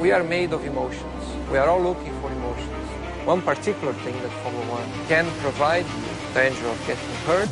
[0.00, 1.24] We are made of emotions.
[1.50, 2.88] We are all looking for emotions.
[3.24, 5.86] One particular thing that Formula One can provide
[6.34, 7.48] danger of getting hurt,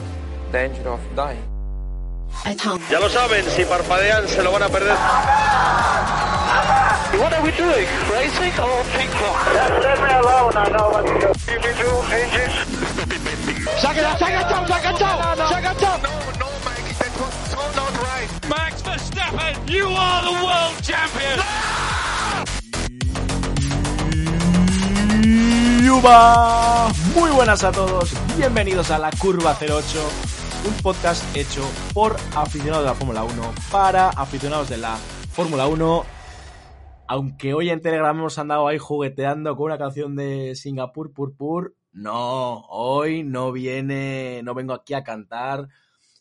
[0.50, 1.42] danger of dying.
[2.90, 4.96] Ya lo saben, si parpadean se lo van a perder.
[7.20, 7.86] What are we doing?
[8.10, 9.38] Racing or ping pong?
[9.54, 11.30] Just leave me alone, I know what to do.
[11.46, 12.56] Give me two engines.
[13.80, 15.96] Se ha enganchado, se ha enganchado, se ha.
[16.40, 18.28] No, Mike, that was so not right.
[18.48, 21.38] Max Verstappen, you are the world champion.
[21.38, 22.11] Ah!
[25.92, 26.90] ¡Yuba!
[27.14, 29.78] Muy buenas a todos, bienvenidos a la Curva 08,
[30.66, 36.04] un podcast hecho por aficionados de la Fórmula 1 para aficionados de la Fórmula 1.
[37.08, 42.60] Aunque hoy en Telegram hemos andado ahí jugueteando con una canción de Singapur Purpur, no,
[42.70, 45.68] hoy no viene, no vengo aquí a cantar,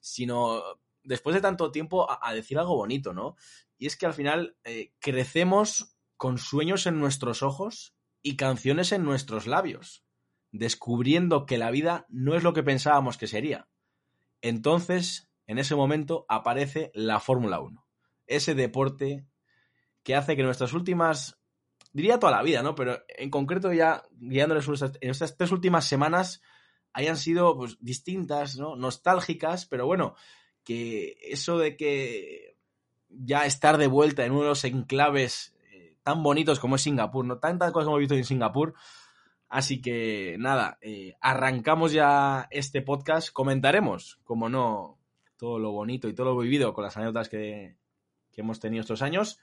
[0.02, 0.62] sino
[1.02, 3.38] después de tanto tiempo a, decir algo bonito, ¿no?
[3.78, 9.04] Y es que al final eh, crecemos con sueños en nuestros ojos y canciones en
[9.04, 10.04] nuestros labios,
[10.52, 13.68] descubriendo que la vida no es lo que pensábamos que sería.
[14.42, 17.86] Entonces, en ese momento, aparece la Fórmula 1,
[18.28, 19.26] ese deporte
[20.04, 21.40] que hace que nuestras últimas,
[21.94, 22.76] diría toda la vida, ¿no?
[22.76, 24.68] Pero en concreto ya guiándoles
[25.02, 26.42] en estas tres últimas semanas
[26.94, 28.76] hayan sido pues, distintas, ¿no?
[28.76, 30.16] Nostálgicas, pero bueno,
[30.64, 32.58] que eso de que
[33.10, 35.56] ya estar de vuelta en uno de los enclaves
[36.04, 37.40] tan bonitos como es Singapur, ¿no?
[37.40, 38.74] Tantas cosas que hemos visto en Singapur.
[39.48, 43.32] Así que nada, eh, arrancamos ya este podcast.
[43.32, 44.98] Comentaremos, como no,
[45.38, 47.76] todo lo bonito y todo lo vivido con las anécdotas que,
[48.32, 49.40] que hemos tenido estos años.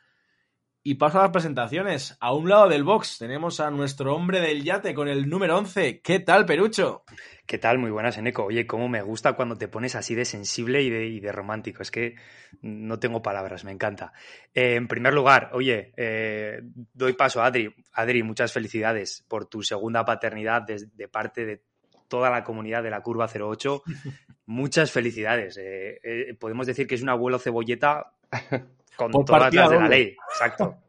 [0.89, 2.17] Y paso a las presentaciones.
[2.19, 6.01] A un lado del box tenemos a nuestro hombre del yate con el número 11.
[6.01, 7.05] ¿Qué tal, Perucho?
[7.45, 7.77] ¿Qué tal?
[7.77, 8.45] Muy buenas, Eneco.
[8.47, 11.83] Oye, cómo me gusta cuando te pones así de sensible y de, y de romántico.
[11.83, 12.15] Es que
[12.63, 14.15] no tengo palabras, me encanta.
[14.55, 16.63] Eh, en primer lugar, oye, eh,
[16.95, 17.69] doy paso a Adri.
[17.93, 21.63] Adri, muchas felicidades por tu segunda paternidad de, de parte de
[22.09, 23.83] toda la comunidad de la Curva 08.
[24.47, 25.61] muchas felicidades.
[25.61, 28.15] Eh, podemos decir que es un abuelo cebolleta
[28.99, 30.17] con Por todas las de la ley.
[30.35, 30.77] Exacto.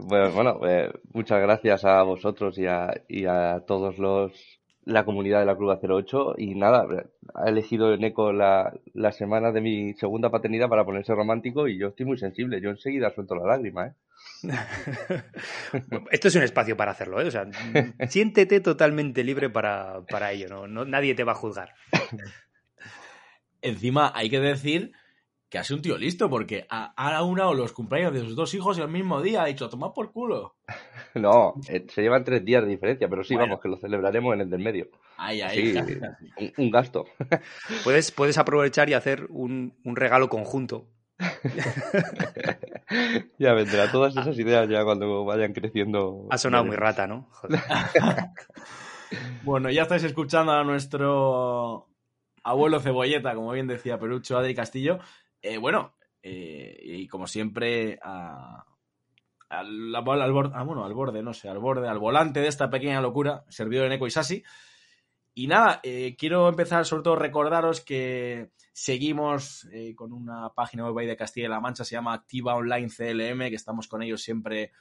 [0.00, 4.30] Bueno, bueno eh, muchas gracias a vosotros y a, y a todos los
[4.84, 6.86] la comunidad de la Club 08 y nada,
[7.34, 11.88] ha elegido Eneco la, la semana de mi segunda paternidad para ponerse romántico y yo
[11.88, 13.92] estoy muy sensible, yo enseguida suelto la lágrima, ¿eh?
[16.12, 17.26] Esto es un espacio para hacerlo, ¿eh?
[17.26, 17.48] O sea,
[18.08, 20.68] siéntete totalmente libre para, para ello, ¿no?
[20.68, 21.74] No- Nadie te va a juzgar.
[23.62, 24.92] Encima hay que decir
[25.48, 28.52] que ha sido un tío listo porque ha, ha unado los cumpleaños de sus dos
[28.54, 29.42] hijos el mismo día.
[29.42, 30.56] Ha dicho, toma por culo.
[31.14, 33.48] No, eh, se llevan tres días de diferencia, pero sí, Bueno.
[33.48, 34.88] vamos, que lo celebraremos en el del medio.
[35.16, 35.78] Ay, ay, Sí,
[36.36, 37.06] un, un gasto.
[37.82, 40.86] Puedes, puedes aprovechar y hacer un, un regalo conjunto.
[43.38, 46.26] Ya vendrá, todas esas ideas ya cuando vayan creciendo.
[46.30, 47.26] Ha sonado muy rata, ¿no?
[47.32, 47.60] Joder.
[49.42, 51.88] Bueno, ya estáis escuchando a nuestro
[52.44, 54.98] abuelo cebolleta, como bien decía Perucho Adri Castillo.
[55.42, 58.64] Eh, bueno, eh, y como siempre, a-
[59.48, 63.00] al, borde, ah, bueno, al borde, no sé, al borde, al volante de esta pequeña
[63.00, 64.42] locura, servidor en Eco y Sasi.
[65.34, 71.16] Y nada, eh, quiero empezar sobre todo recordaros que seguimos con una página web de
[71.16, 74.72] Castilla y La Mancha, se llama Activa Online CLM, que estamos con ellos siempre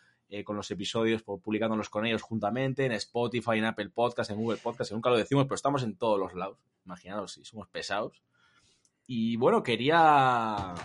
[0.43, 4.57] con los episodios, pu- publicándolos con ellos juntamente, en Spotify, en Apple Podcast, en Google
[4.57, 6.57] Podcast, nunca lo decimos, pero estamos en todos los lados.
[6.85, 8.21] Imaginaos si somos pesados.
[9.07, 10.75] Y bueno, quería,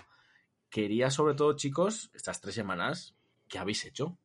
[0.71, 3.16] quería sobre todo, chicos, estas tres semanas,
[3.49, 4.16] ¿qué habéis hecho?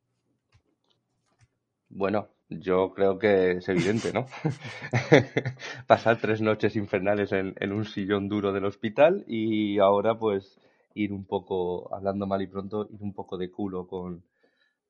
[1.89, 4.27] Bueno, yo creo que es evidente, ¿no?
[5.87, 10.59] Pasar tres noches infernales en, en un sillón duro del hospital y ahora pues
[10.93, 14.23] ir un poco, hablando mal y pronto, ir un poco de culo con,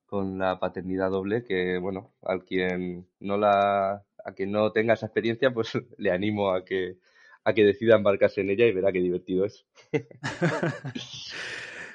[0.06, 5.06] con la paternidad doble, que bueno, al quien no la, a quien no tenga esa
[5.06, 6.98] experiencia, pues le animo a que,
[7.48, 9.66] a que decida embarcarse en ella y verá qué divertido es.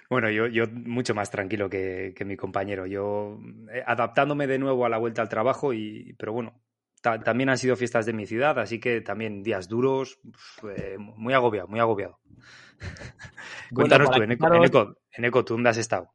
[0.09, 2.85] Bueno, yo, yo mucho más tranquilo que, que mi compañero.
[2.87, 3.39] Yo
[3.73, 6.61] eh, adaptándome de nuevo a la vuelta al trabajo, y, pero bueno,
[7.01, 10.21] ta- también han sido fiestas de mi ciudad, así que también días duros,
[10.77, 12.19] eh, muy agobiado, muy agobiado.
[13.73, 16.11] Cuéntanos tú, Eneco, quitaros- Eneco, Eneco, ¿tú dónde has estado?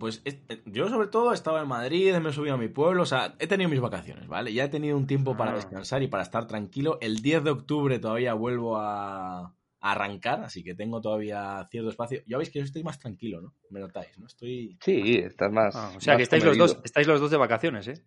[0.00, 3.02] Pues eh, yo sobre todo he estado en Madrid, me he subido a mi pueblo,
[3.02, 4.50] o sea, he tenido mis vacaciones, ¿vale?
[4.50, 5.56] Ya he tenido un tiempo para ah.
[5.56, 6.96] descansar y para estar tranquilo.
[7.02, 12.22] El 10 de octubre todavía vuelvo a, arrancar, así que tengo todavía cierto espacio.
[12.26, 13.54] Ya veis que yo estoy más tranquilo, ¿no?
[13.68, 14.26] Me notáis, ¿no?
[14.26, 14.78] Estoy...
[14.80, 15.76] Sí, estás más...
[15.76, 18.02] Ah, o sea, que estáis los, dos, estáis los dos de vacaciones, ¿eh?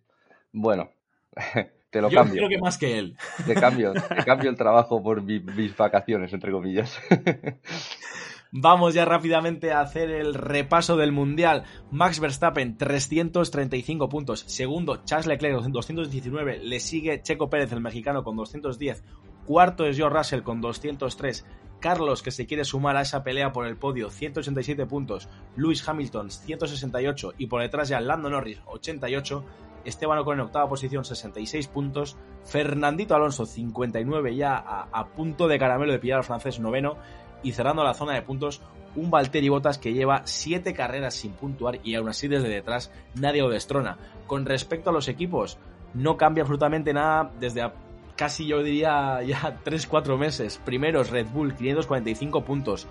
[0.52, 0.90] Bueno,
[1.90, 2.34] te lo cambio.
[2.34, 3.16] Yo creo que más que él.
[3.46, 6.98] Te cambio, te cambio el trabajo por mis vacaciones, entre comillas.
[8.56, 11.64] Vamos ya rápidamente a hacer el repaso del Mundial.
[11.90, 14.44] Max Verstappen, 335 puntos.
[14.46, 16.58] Segundo, Charles Leclerc, 219.
[16.58, 19.02] Le sigue Checo Pérez, el mexicano, con 210.
[19.44, 21.44] Cuarto es George Russell con 203.
[21.80, 25.28] Carlos, que se quiere sumar a esa pelea por el podio, 187 puntos.
[25.56, 27.32] Lewis Hamilton, 168.
[27.36, 29.44] Y por detrás ya Lando Norris, 88.
[29.84, 32.16] Esteban Ocon en octava posición, 66 puntos.
[32.44, 36.98] Fernandito Alonso, 59 ya a, a punto de caramelo de pillar al francés noveno
[37.44, 38.60] y cerrando la zona de puntos
[38.96, 43.42] un Valtteri Bottas que lleva 7 carreras sin puntuar y aún así desde detrás nadie
[43.42, 43.98] lo destrona.
[44.26, 45.58] Con respecto a los equipos,
[45.94, 47.70] no cambia absolutamente nada desde
[48.16, 50.60] casi yo diría ya 3-4 meses.
[50.64, 52.86] Primeros Red Bull 545 puntos,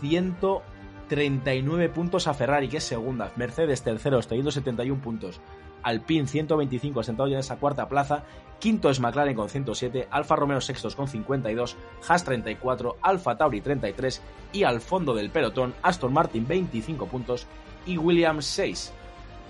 [0.00, 5.40] 139 puntos a Ferrari que es segunda, Mercedes tercero 371 puntos,
[5.82, 8.24] Alpine 125 sentado ya en esa cuarta plaza,
[8.58, 11.76] quinto es McLaren con 107, Alfa Romeo sextos con 52,
[12.08, 17.46] Haas 34, Alfa Tauri 33 y al fondo del pelotón Aston Martin 25 puntos
[17.86, 18.92] y Williams 6.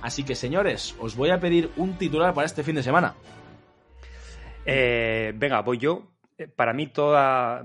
[0.03, 3.15] Así que señores, os voy a pedir un titular para este fin de semana.
[4.65, 6.09] Eh, venga, voy yo.
[6.39, 7.63] Eh, para mí toda...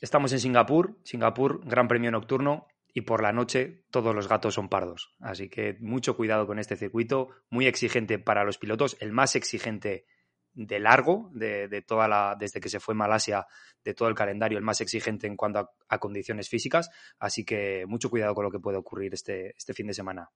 [0.00, 4.68] Estamos en Singapur, Singapur, Gran Premio Nocturno, y por la noche todos los gatos son
[4.68, 5.14] pardos.
[5.20, 10.04] Así que mucho cuidado con este circuito, muy exigente para los pilotos, el más exigente
[10.52, 13.46] de largo, de, toda la, desde que se fue Malasia,
[13.84, 16.90] de todo el calendario, el más exigente en cuanto a, condiciones físicas.
[17.20, 20.28] Así que mucho cuidado con lo que puede ocurrir este, este fin de semana.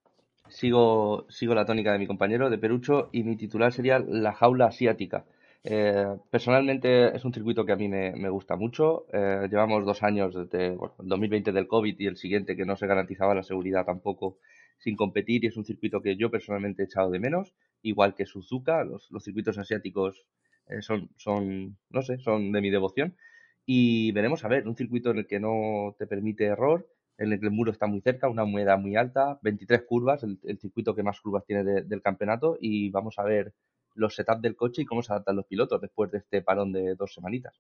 [0.49, 4.67] Sigo, sigo la tónica de mi compañero de Perucho y mi titular sería La jaula
[4.67, 5.25] asiática.
[5.65, 9.07] Eh, personalmente es un circuito que a mí me, gusta mucho.
[9.13, 12.77] Eh, llevamos dos años desde bueno, el 2020 del COVID y el siguiente que no
[12.77, 14.39] se garantizaba la seguridad tampoco
[14.79, 18.27] sin competir y es un circuito que yo personalmente he echado de menos, igual que
[18.27, 20.27] Suzuka, los, circuitos asiáticos
[20.67, 23.17] eh, son, son, no sé, son de mi devoción
[23.65, 26.89] y veremos a ver, un circuito en el que no te permite error,
[27.19, 30.59] en el que el muro está muy cerca, una humedad muy alta, 23 curvas, el,
[30.59, 33.55] circuito que más curvas tiene del campeonato y vamos a ver
[33.95, 36.95] los setups del coche y cómo se adaptan los pilotos después de este parón de
[36.95, 37.55] dos semanitas.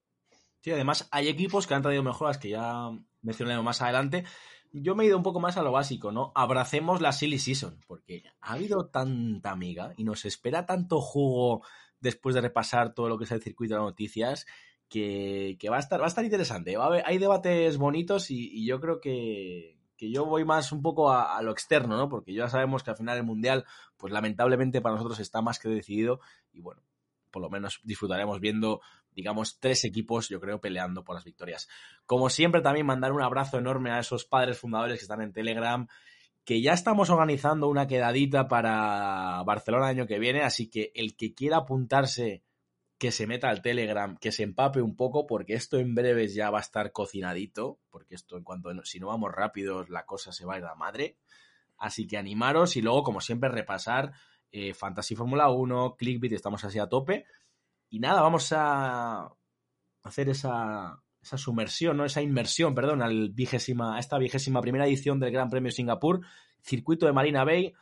[0.60, 2.90] Sí, además hay equipos que han traído mejoras que ya
[3.20, 4.24] mencionaremos más adelante.
[4.72, 6.32] Yo me he ido un poco más a lo básico, ¿no?
[6.34, 11.62] Abracemos la silly season, porque ha habido tanta amiga y nos espera tanto jugo
[12.00, 14.46] después de repasar todo lo que es el circuito de noticias
[14.88, 16.76] que, va, a estar, va a estar interesante.
[17.04, 21.52] hay debates bonitos y yo creo que, que yo voy más un poco a, lo
[21.52, 22.08] externo, ¿no?
[22.08, 23.64] Porque ya sabemos que al final el Mundial,
[23.96, 26.18] pues lamentablemente para nosotros está más que decidido
[26.52, 26.82] y bueno,
[27.30, 28.80] por lo menos disfrutaremos viendo,
[29.12, 31.68] digamos, tres equipos, yo creo, peleando por las victorias.
[32.04, 35.86] Como siempre, también mandar un abrazo enorme a esos padres fundadores que están en Telegram,
[36.44, 41.14] que ya estamos organizando una quedadita para Barcelona el año que viene, así que el
[41.14, 42.42] que quiera apuntarse
[43.02, 46.50] que se meta al Telegram, que se empape un poco, porque esto en breves ya
[46.50, 50.46] va a estar cocinadito, porque esto en cuanto, si no vamos rápidos, la cosa se
[50.46, 51.16] va a ir a la madre.
[51.78, 54.12] Así que animaros y luego, como siempre, repasar
[54.52, 57.26] eh, Fantasy Fórmula 1, Clickbit, estamos así a tope.
[57.90, 59.34] Y nada, vamos a
[60.04, 62.04] hacer esa, esa sumersión, ¿no?
[62.04, 66.20] Esa inmersión, perdón, al vigésima, a esta vigésima primera edición del Gran Premio Singapur,
[66.60, 67.74] circuito de Marina Bay.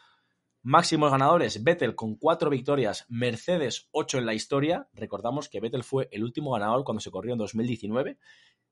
[0.63, 4.91] Máximos ganadores, Vettel con cuatro victorias, Mercedes ocho en la historia.
[4.93, 8.19] Recordamos que Vettel fue el último ganador cuando se corrió en 2019.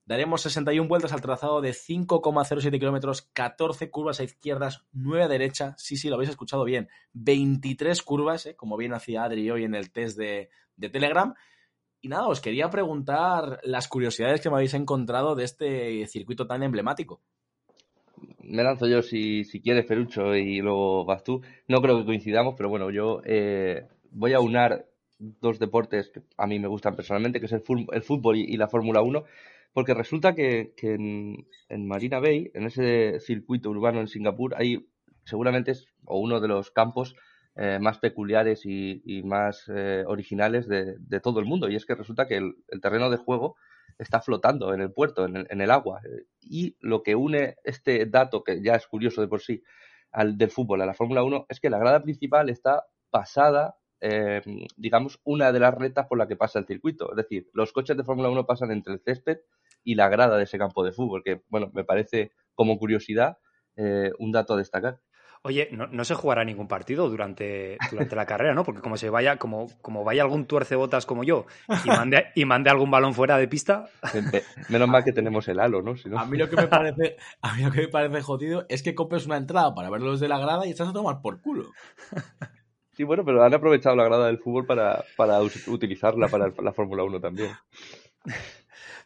[0.04, 5.74] Daremos 61 vueltas al trazado de 5,07 kilómetros, 14 curvas a izquierdas, 9 a derecha.
[5.78, 6.90] Sí, sí, lo habéis escuchado bien.
[7.14, 8.54] 23 curvas, ¿eh?
[8.54, 11.32] como bien hacía Adri hoy en el test de, de Telegram.
[12.02, 16.62] Y nada, os quería preguntar las curiosidades que me habéis encontrado de este circuito tan
[16.62, 17.22] emblemático
[18.42, 21.42] me lanzo yo si, si quieres, Perucho, y luego vas tú.
[21.66, 24.86] No creo que coincidamos, pero bueno, yo eh, voy a unar
[25.18, 29.02] dos deportes que a mí me gustan personalmente, que es el, fútbol y, la Fórmula
[29.02, 29.24] 1,
[29.72, 34.86] porque resulta que, en, Marina Bay, en ese circuito urbano en Singapur, hay
[35.24, 37.14] seguramente es, o uno de los campos
[37.56, 41.68] eh, más peculiares y, más eh, originales de, todo el mundo.
[41.68, 43.56] Y es que resulta que el terreno de juego
[43.98, 46.00] está flotando en el puerto, en el, agua.
[46.40, 49.62] Y lo que une este dato, que ya es curioso de por sí,
[50.12, 54.40] al del fútbol, a la Fórmula 1, es que la grada principal está pasada, eh,
[54.76, 57.10] digamos, una de las retas por la que pasa el circuito.
[57.10, 59.38] Es decir, los coches de Fórmula 1 pasan entre el césped
[59.82, 63.38] y la grada de ese campo de fútbol, que, bueno, me parece como curiosidad
[63.76, 65.00] eh, un dato a destacar.
[65.48, 68.64] Oye, no, se jugará ningún partido durante, durante la carrera, ¿no?
[68.64, 71.46] Porque como se vaya, como, como vaya algún tuercebotas como yo
[71.86, 73.86] y mande, y mande algún balón fuera de pista.
[74.68, 75.94] Menos mal que tenemos el halo, ¿no?
[76.18, 78.94] A mí lo que me parece, a mí lo que me parece jodido es que
[78.94, 81.70] compres una entrada para ver los de la grada y estás a tomar por culo.
[82.92, 87.04] Sí, bueno, pero han aprovechado la grada del fútbol para, para utilizarla para la Fórmula
[87.04, 87.52] 1 también.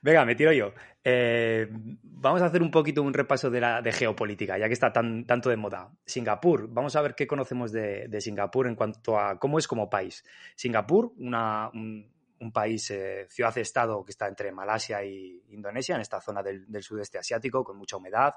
[0.03, 0.75] Venga, me tiro yo.
[1.05, 4.93] Eh, vamos a hacer un poquito un repaso de, la, de geopolítica, ya que está
[4.93, 5.93] tan, tanto de moda.
[6.05, 10.25] Singapur, vamos a ver qué conocemos de, Singapur en cuanto a cómo es como país.
[10.57, 16.67] Singapur, un, país, eh, ciudad-estado que está entre Malasia e Indonesia, en esta zona del,
[16.83, 18.35] sudeste asiático, con mucha humedad,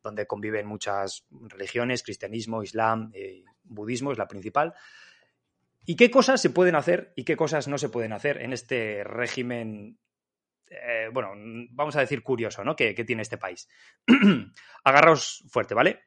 [0.00, 4.72] donde conviven muchas religiones, cristianismo, islam, eh, budismo es la principal.
[5.84, 9.02] ¿Y qué cosas se pueden hacer y qué cosas no se pueden hacer en este
[9.02, 9.98] régimen
[10.70, 11.32] eh, bueno,
[11.70, 12.76] vamos a decir curioso, ¿no?
[12.76, 13.68] Que, tiene este país.
[14.84, 16.04] Agarraos fuerte, ¿vale?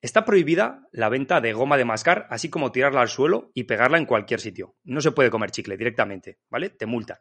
[0.00, 3.98] Está prohibida la venta de goma de mascar, así como tirarla al suelo y pegarla
[3.98, 4.76] en cualquier sitio.
[4.84, 6.70] No se puede comer chicle directamente, ¿vale?
[6.70, 7.18] Te multan.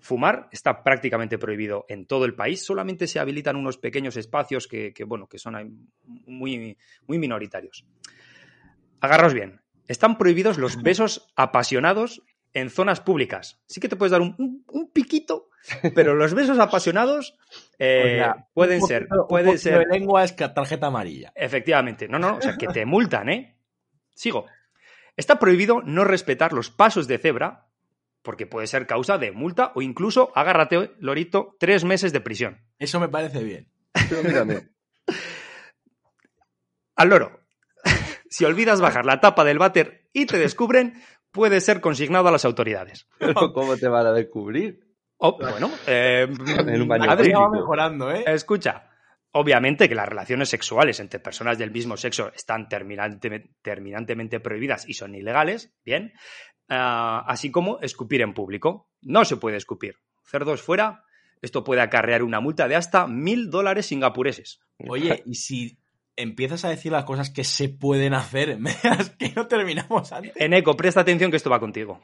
[0.00, 4.92] Fumar está prácticamente prohibido en todo el país, solamente se habilitan unos pequeños espacios que,
[5.06, 7.84] bueno, que son muy, muy minoritarios.
[9.00, 9.60] Agarraos bien.
[9.86, 13.60] Están prohibidos los besos apasionados en zonas públicas.
[13.66, 15.47] Sí que te puedes dar un, piquito,
[15.94, 17.36] pero los besos apasionados
[17.78, 19.08] eh, pueden ser.
[19.28, 19.86] Pueden ser.
[19.86, 21.32] De lengua es tarjeta amarilla.
[21.34, 22.08] Efectivamente.
[22.08, 23.56] No, no, o sea, que te multan, ¿eh?
[24.14, 24.46] Sigo.
[25.16, 27.68] Está prohibido no respetar los pasos de cebra,
[28.22, 32.60] porque puede ser causa de multa o incluso, agárrate, Lorito, tres meses de prisión.
[32.78, 33.68] Eso me parece bien.
[36.96, 37.40] Al loro.
[38.28, 42.44] si olvidas bajar la tapa del váter y te descubren, puede ser consignado a las
[42.44, 43.06] autoridades.
[43.54, 44.87] ¿cómo te van a descubrir?
[45.18, 46.26] Oh, bueno, eh,
[46.66, 48.24] en un baño va mejorando, ¿eh?
[48.26, 48.88] Escucha,
[49.32, 55.14] obviamente que las relaciones sexuales entre personas del mismo sexo están terminantemente prohibidas y son
[55.14, 56.12] ilegales, bien,
[56.68, 58.90] ah, así como escupir en público.
[59.02, 59.96] No se puede escupir.
[60.24, 61.04] Cerdos fuera,
[61.42, 64.60] esto puede acarrear una multa de hasta mil dólares singapureses.
[64.88, 65.78] Oye, y si
[66.18, 68.58] empiezas a decir las cosas que se pueden hacer,
[68.98, 70.32] es que no terminamos antes.
[70.36, 72.00] Eco, presta atención que esto va contigo.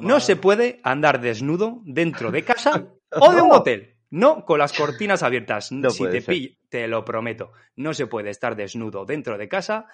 [0.00, 3.90] no se puede andar desnudo dentro de casa o de un hotel.
[4.10, 5.70] No con las cortinas abiertas.
[5.90, 7.50] si te pillo, te lo prometo.
[7.74, 9.86] No se puede estar desnudo dentro de casa.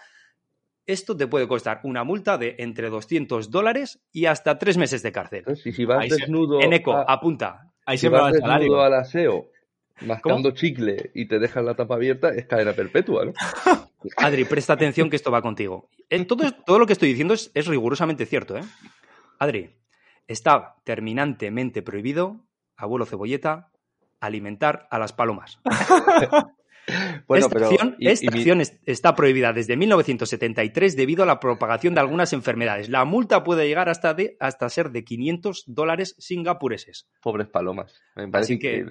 [0.85, 5.13] Esto te puede costar una multa de entre 200 dólares y hasta tres meses de
[5.13, 5.45] cárcel.
[5.57, 6.61] si vas desnudo.
[6.61, 7.73] Eco, apunta.
[7.87, 8.83] Ahí se va el salario.
[8.83, 9.51] al aseo
[10.03, 13.33] mascando chicle y te dejan la tapa abierta, es cadena perpetua, ¿no?
[14.17, 15.89] Adri, presta atención que esto va contigo.
[16.09, 18.63] En todo, todo lo que estoy diciendo es, rigurosamente cierto, ¿eh?
[19.39, 19.71] Adri,
[20.27, 23.71] está terminantemente prohibido, abuelo cebolleta,
[24.21, 25.61] alimentar a las palomas.
[27.29, 32.89] esta, acción, está prohibida desde 1973 debido a la propagación de algunas enfermedades.
[32.89, 37.09] La multa puede llegar hasta, de, hasta ser de 500 dólares singapureses.
[37.23, 38.01] Pobres palomas.
[38.33, 38.87] Así que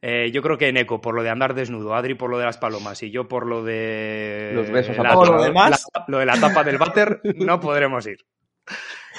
[0.00, 2.44] eh, yo creo que en eco por lo de andar desnudo, Adri por lo de
[2.44, 4.50] las palomas y yo por lo de.
[4.52, 5.86] Los besos a lo, demás.
[6.08, 8.18] lo de la tapa del váter, no podremos ir.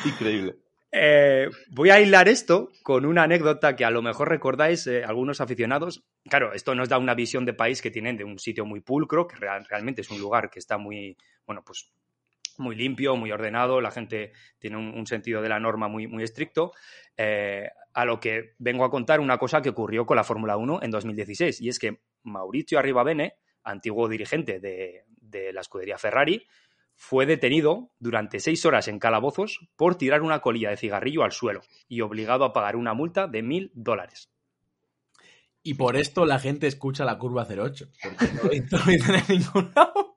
[0.05, 0.55] Increíble.
[0.91, 5.41] Eh, voy a hilar esto con una anécdota que a lo mejor recordáis eh, algunos
[5.41, 6.03] aficionados.
[6.29, 9.25] Claro, esto nos da una visión de país que tienen de un sitio muy pulcro,
[9.25, 11.89] que realmente es un lugar que está muy, bueno, pues
[12.57, 16.73] muy limpio, muy ordenado, la gente tiene un, sentido de la norma muy, muy estricto
[17.93, 20.91] a lo que vengo a contar una cosa que ocurrió con la Fórmula 1 en
[20.91, 25.05] 2016, y es que Mauricio Arribabene, antiguo dirigente de,
[25.51, 26.45] la escudería Ferrari,
[26.95, 31.61] fue detenido durante seis horas en calabozos por tirar una colilla de cigarrillo al suelo
[31.87, 34.29] y obligado a pagar una multa de mil dólares.
[35.63, 38.53] Y por esto la gente escucha la curva 08, porque no lo
[39.29, 40.12] ningún lado.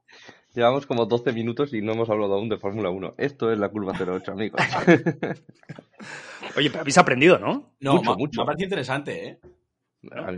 [0.57, 3.17] Llevamos como 12 minutos y no hemos hablado aún de Fórmula 1.
[3.19, 4.59] Esto es la curva 08, amigos.
[6.57, 7.75] Oye, pero habéis aprendido, ¿no?
[7.79, 8.41] No, mucho, mucho.
[8.41, 9.41] me parece interesante, ¿eh?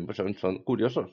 [0.04, 1.12] Pues son, curiosos.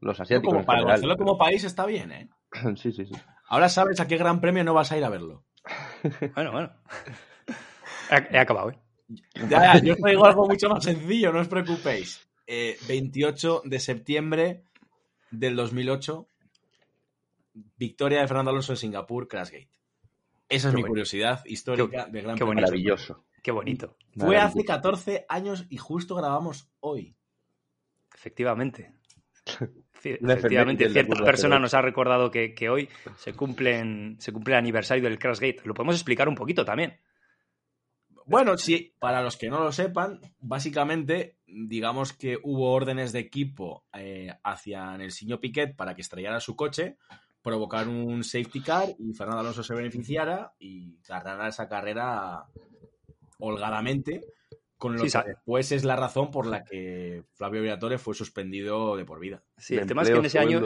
[0.00, 0.52] los asiáticos.
[0.52, 2.28] Como para conocerlo como país está bien, ¿eh?
[2.76, 3.14] sí, sí, sí.
[3.46, 5.44] Ahora sabes a qué gran premio no vas a ir a verlo.
[6.34, 6.72] bueno, bueno.
[8.10, 8.78] He, acabado, ¿eh?
[9.48, 12.28] Ya, ya, yo traigo algo mucho más sencillo, no os preocupéis.
[12.48, 14.64] 28 eh, de septiembre
[15.30, 16.28] del 2008
[17.54, 19.70] victoria de Fernando Alonso en Singapur, Crashgate.
[20.48, 22.66] Esa es mi curiosidad histórica de Gran Qué bonito.
[22.66, 23.24] Maravilloso.
[23.42, 23.96] Qué bonito.
[24.16, 27.16] Fue hace 14 años y justo grabamos hoy.
[28.14, 28.94] Efectivamente.
[30.04, 35.18] Efectivamente, cierta persona nos ha recordado que, hoy se, cumplen, se cumple el aniversario del
[35.18, 35.62] Crashgate.
[35.64, 37.00] Lo podemos explicar un poquito también.
[38.26, 43.84] Bueno, sí, para los que no lo sepan, básicamente, digamos que hubo órdenes de equipo
[43.92, 46.96] eh, hacia el señor Piquet para que estrellara su coche,
[47.44, 52.46] provocar un safety car y Fernando Alonso se beneficiara y ganara esa carrera
[53.38, 54.22] holgadamente.
[54.78, 59.04] Con lo que después es la razón por la que Flavio Briatore fue suspendido de
[59.04, 59.42] por vida.
[59.56, 60.62] Sí, el tema es que en ese año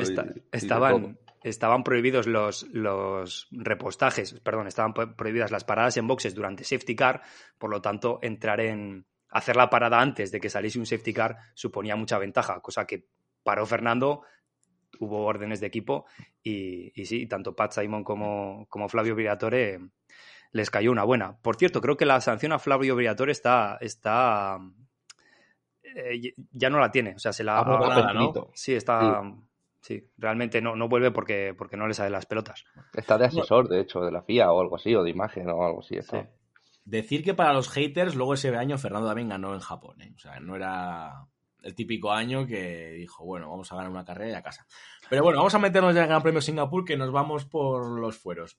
[0.50, 6.96] estaban, estaban prohibidos los, los repostajes, perdón, estaban prohibidas las paradas en boxes durante safety
[6.96, 7.22] car,
[7.58, 11.36] por lo tanto, entrar en hacer la parada antes de que saliese un safety car
[11.54, 13.06] suponía mucha ventaja, cosa que
[13.42, 14.22] paró Fernando,
[15.00, 16.06] hubo órdenes de equipo
[16.42, 19.80] y, sí, tanto Pat Simon como, como Flavio Briatore
[20.52, 21.36] les cayó una buena.
[21.42, 24.58] Por cierto, creo que la sanción a Flavio Briatore está, está
[25.82, 28.32] eh, ya no la tiene, o sea, se la ha ¿no?
[28.54, 29.22] Sí, está
[29.80, 30.10] sí.
[30.16, 32.64] realmente no, no vuelve porque, porque no le sale las pelotas.
[32.94, 35.64] Está de asesor, de hecho, de la FIA o algo así, o de imagen o
[35.64, 35.98] algo así.
[36.84, 40.12] Decir que para los haters, luego ese año Fernando también ganó en Japón, ¿eh?
[40.16, 41.26] o sea, no era
[41.68, 44.66] el típico año que dijo, bueno, vamos a ganar una carrera y a casa.
[45.08, 48.00] Pero bueno, vamos a meternos ya en el Gran Premio Singapur, que nos vamos por
[48.00, 48.58] los fueros.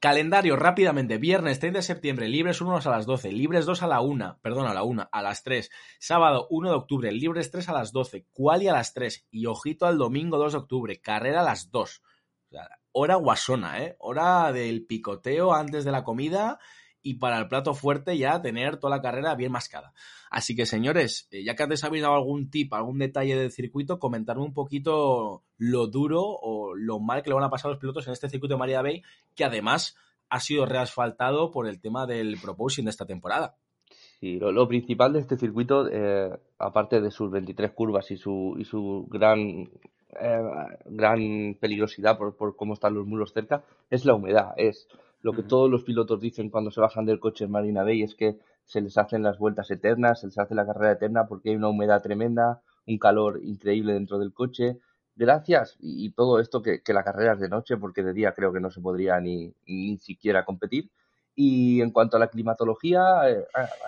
[0.00, 1.18] Calendario rápidamente.
[1.18, 4.66] Viernes 30 de septiembre, libres 1 a las 12, libres 2 a la 1, perdón,
[4.66, 5.70] a la 1, a las 3.
[5.98, 9.86] Sábado 1 de octubre, libres 3 a las 12, quali a las 3 y ojito
[9.86, 12.02] al domingo 2 de octubre, carrera a las 2.
[12.92, 13.96] hora guasona, ¿eh?
[14.00, 16.58] Hora del picoteo antes de la comida
[17.02, 19.92] y para el plato fuerte ya tener toda la carrera bien mascada.
[20.30, 23.98] Así que señores, eh, ya que antes habéis dado algún tip, algún detalle del circuito,
[23.98, 28.06] comentarme un poquito lo duro o lo mal que le van a pasar los pilotos
[28.06, 29.02] en este circuito de María Bay,
[29.34, 29.96] que además
[30.30, 33.56] ha sido reasfaltado por el tema del proposing de esta temporada.
[34.20, 38.64] Sí, lo, principal de este circuito, eh, aparte de sus 23 curvas y su, y
[38.64, 40.42] su gran, eh,
[40.86, 44.54] gran peligrosidad por, por cómo están los muros cerca, es la humedad.
[44.56, 44.86] Es
[45.22, 48.14] lo que todos los pilotos dicen cuando se bajan del coche en Marina Bay es
[48.14, 51.56] que se les hacen las vueltas eternas, se les hace la carrera eterna porque hay
[51.56, 54.78] una humedad tremenda, un calor increíble dentro del coche.
[55.14, 58.60] Gracias y, todo esto que, la carrera es de noche porque de día creo que
[58.60, 60.90] no se podría ni, ni siquiera competir.
[61.34, 63.46] Y en cuanto a la climatología, eh,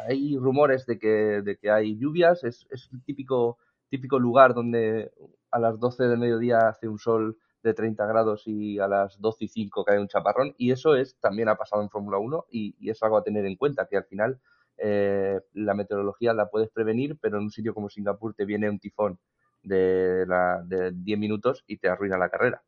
[0.09, 2.45] hay rumores de que, de que hay lluvias.
[2.45, 3.59] Es, es un típico,
[3.91, 5.13] típico lugar donde
[5.51, 9.47] a las 12 del mediodía hace un sol de 30 grados y a las 12
[9.47, 10.55] y 5 cae un chaparrón.
[10.59, 13.57] Y eso es también ha pasado en Fórmula 1 y, es algo a tener en
[13.57, 14.39] cuenta, que al final
[14.77, 18.79] eh, la meteorología la puedes prevenir, pero en un sitio como Singapur te viene un
[18.79, 19.19] tifón
[19.63, 22.63] de, la, de 10 minutos y te arruina la carrera.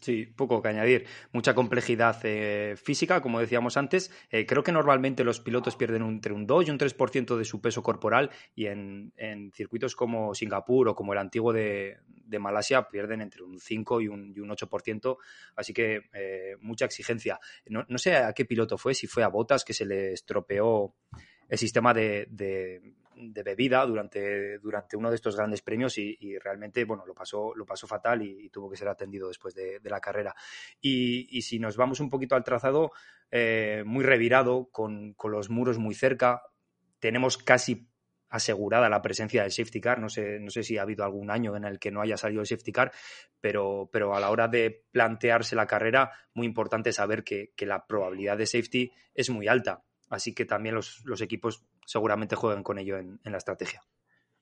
[0.00, 1.06] Sí, poco que añadir.
[1.32, 4.10] Mucha complejidad eh, física, como decíamos antes.
[4.30, 7.62] Eh, creo que normalmente los pilotos pierden entre un 2 y un 3% de su
[7.62, 9.12] peso corporal y en,
[9.54, 11.98] circuitos como Singapur o como el antiguo de,
[12.38, 15.16] Malasia pierden entre un 5 y un, y un 8%.
[15.56, 17.40] Así que eh, mucha exigencia.
[17.66, 20.94] No, sé a qué piloto fue, si fue a Botas que se le estropeó
[21.48, 22.26] el sistema de
[23.20, 27.86] bebida durante, durante uno de estos grandes premios y, realmente bueno, lo, pasó, lo pasó
[27.86, 30.34] fatal y, tuvo que ser atendido después de, la carrera.
[30.80, 32.92] Y, si nos vamos un poquito al trazado,
[33.30, 36.42] eh, muy revirado, con, los muros muy cerca,
[36.98, 37.88] tenemos casi
[38.30, 39.98] asegurada la presencia del safety car.
[40.00, 42.40] No sé, no sé si ha habido algún año en el que no haya salido
[42.40, 42.92] el safety car,
[43.40, 48.38] pero, pero a la hora de plantearse la carrera, muy importante saber que, la probabilidad
[48.38, 49.82] de safety es muy alta.
[50.10, 53.80] Así que también los, los equipos seguramente jueguen con ello en, la estrategia.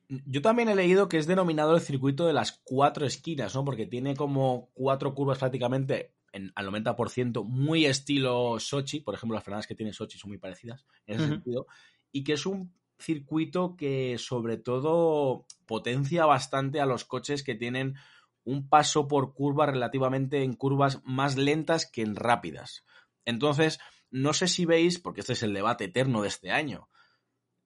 [0.09, 3.65] Yo también he leído que es denominado el circuito de las cuatro esquinas, ¿no?
[3.67, 9.01] Porque tiene como cuatro curvas prácticamente en, al 90%, muy estilo Sochi.
[9.01, 11.67] Por ejemplo, las frenadas que tiene Sochi son muy parecidas en ese sentido.
[12.11, 17.97] Y que es un circuito que sobre todo potencia bastante a los coches que tienen
[18.45, 22.87] un paso por curva relativamente en curvas más lentas que en rápidas.
[23.27, 23.79] Entonces,
[24.11, 26.89] no sé si veis, porque este es el debate eterno de este año,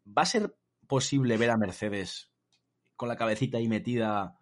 [0.07, 2.31] ¿va a ser posible ver a Mercedes
[2.97, 4.39] con la cabecita ahí metida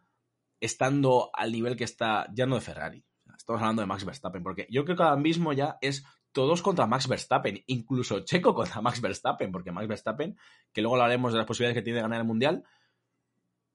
[0.61, 3.05] estando al nivel que está, ya no de Ferrari,
[3.37, 6.87] estamos hablando de Max Verstappen, porque yo creo que ahora mismo ya es todos contra
[6.87, 10.37] Max Verstappen, incluso Checo contra Max Verstappen, porque Max Verstappen,
[10.73, 12.65] que luego hablaremos de las posibilidades que tiene de ganar el Mundial,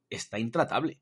[0.10, 1.02] está intratable.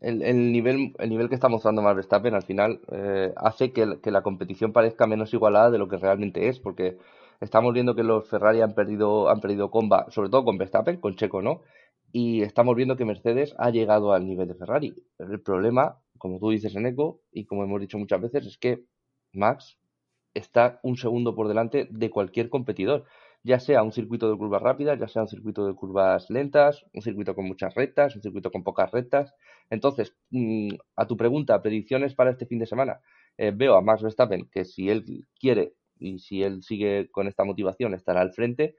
[0.00, 4.10] El, nivel, el nivel que está mostrando Max Verstappen al final eh, hace que, que,
[4.10, 6.96] la competición parezca menos igualada de lo que realmente es, porque
[7.40, 11.16] Estamos viendo que los Ferrari han perdido, han perdido comba, sobre todo con Verstappen, con
[11.16, 11.62] Checo no.
[12.12, 14.94] Y estamos viendo que Mercedes ha llegado al nivel de Ferrari.
[15.18, 18.84] El problema, como tú dices en Eco, y como hemos dicho muchas veces, es que
[19.32, 19.78] Max
[20.34, 23.06] está un segundo por delante de cualquier competidor.
[23.42, 27.00] Ya sea un circuito de curvas rápidas, ya sea un circuito de curvas lentas, un
[27.00, 29.32] circuito con muchas rectas, un circuito con pocas rectas.
[29.70, 33.00] Entonces, mm, a tu pregunta, predicciones para este fin de semana.
[33.38, 37.44] Eh, veo a Max Verstappen que si él quiere y si él sigue con esta
[37.44, 38.76] motivación estará al frente.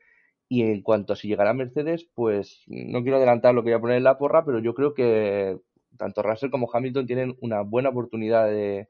[0.50, 3.82] Y en cuanto a si llegará Mercedes, pues no quiero adelantar lo que voy a
[3.82, 5.58] poner en la porra, pero yo creo que
[5.98, 8.88] tanto Russell como Hamilton tienen una buena oportunidad de,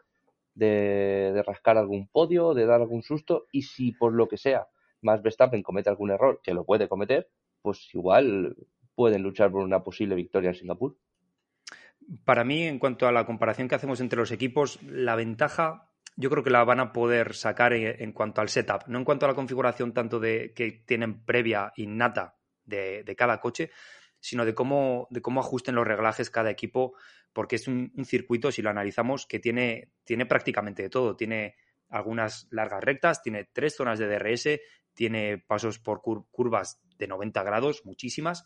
[0.56, 4.68] de, rascar algún podio, de dar algún susto, y si por lo que sea
[5.02, 7.30] más Verstappen comete algún error, que lo puede cometer,
[7.62, 8.56] pues igual
[8.96, 10.98] pueden luchar por una posible victoria en Singapur.
[12.26, 16.30] Para mí, en cuanto a la comparación que hacemos entre los equipos, la ventaja yo
[16.30, 19.30] creo que la van a poder sacar en, cuanto al setup, no en cuanto a
[19.30, 23.72] la configuración tanto de que tienen previa innata de, de cada coche,
[24.20, 26.94] sino de cómo, de cómo ajusten los reglajes cada equipo,
[27.34, 31.16] porque es un, circuito, si lo analizamos, que tiene, tiene prácticamente de todo.
[31.16, 31.56] Tiene
[31.90, 34.60] algunas largas rectas, tiene tres zonas de DRS,
[34.94, 38.46] tiene pasos por curvas de 90 grados, muchísimas.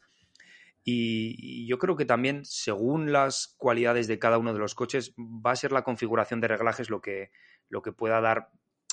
[0.88, 5.52] Y, yo creo que también, según las cualidades de cada uno de los coches, va
[5.52, 7.32] a ser la configuración de reglajes lo que,
[7.68, 8.52] lo que pueda dar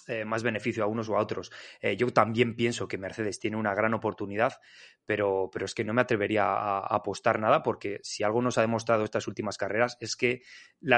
[0.08, 1.52] eh, más beneficio a unos o a otros.
[1.80, 4.58] Eh, yo también pienso que Mercedes tiene una gran oportunidad,
[5.04, 8.62] pero, pero es que no me atrevería a, apostar nada porque si algo nos ha
[8.62, 10.42] demostrado estas últimas carreras es que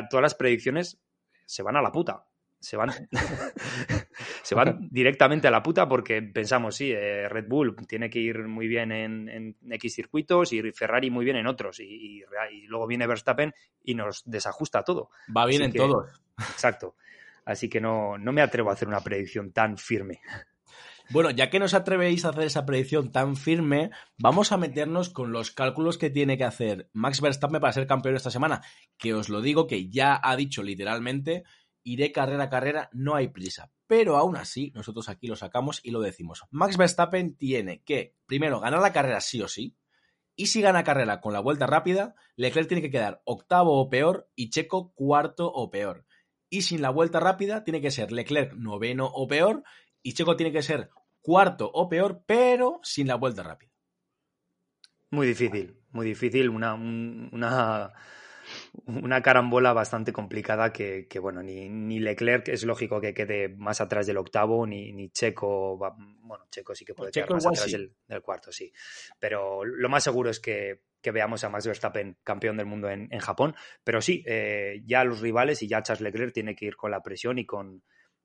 [0.09, 1.03] todas las predicciones
[1.45, 2.25] se van a la puta.
[2.65, 2.91] Se van,
[4.43, 8.49] se van directamente a la puta porque pensamos, sí, eh, Red Bull tiene que ir
[8.49, 11.81] muy bien en, X circuitos y Ferrari muy bien en otros.
[11.81, 12.25] Y,
[12.67, 15.11] luego viene Verstappen y nos desajusta todo.
[15.35, 16.11] Va bien en todos.
[16.39, 16.97] Exacto.
[17.45, 20.23] Así que no, no me atrevo a hacer una predicción tan firme.
[21.11, 25.33] Bueno, ya que nos atrevéis a hacer esa predicción tan firme, vamos a meternos con
[25.33, 28.63] los cálculos que tiene que hacer Max Verstappen para ser campeón esta semana.
[28.97, 31.45] Que os lo digo, que ya ha dicho literalmente,
[31.85, 33.71] iré carrera a carrera, no hay prisa.
[33.87, 36.43] Pero aún así, nosotros aquí lo sacamos y lo decimos.
[36.51, 39.77] Max Verstappen tiene que, primero, ganar la carrera sí o sí.
[40.35, 44.29] Y si gana carrera con la vuelta rápida, Leclerc tiene que quedar octavo o peor
[44.35, 46.05] y Checo cuarto o peor
[46.55, 49.65] y sin la vuelta rápida tiene que ser Leclerc noveno o peor
[50.05, 53.73] y Checo tiene que ser cuarto o peor, pero sin la vuelta rápida.
[55.11, 57.93] Muy difícil, muy difícil, una, una,
[58.87, 64.07] una carambola bastante complicada que, bueno, ni, ni, Leclerc es lógico que quede más atrás
[64.07, 68.23] del octavo, ni, ni Checo, bueno, Checo sí que puede quedar más atrás del, del,
[68.23, 68.73] cuarto, sí.
[69.19, 73.11] Pero lo más seguro es que que veamos a Max Verstappen campeón del mundo en,
[73.19, 73.55] Japón.
[73.85, 77.03] Pero sí, eh, ya los rivales y ya Charles Leclerc tiene que ir con la
[77.03, 77.85] presión y con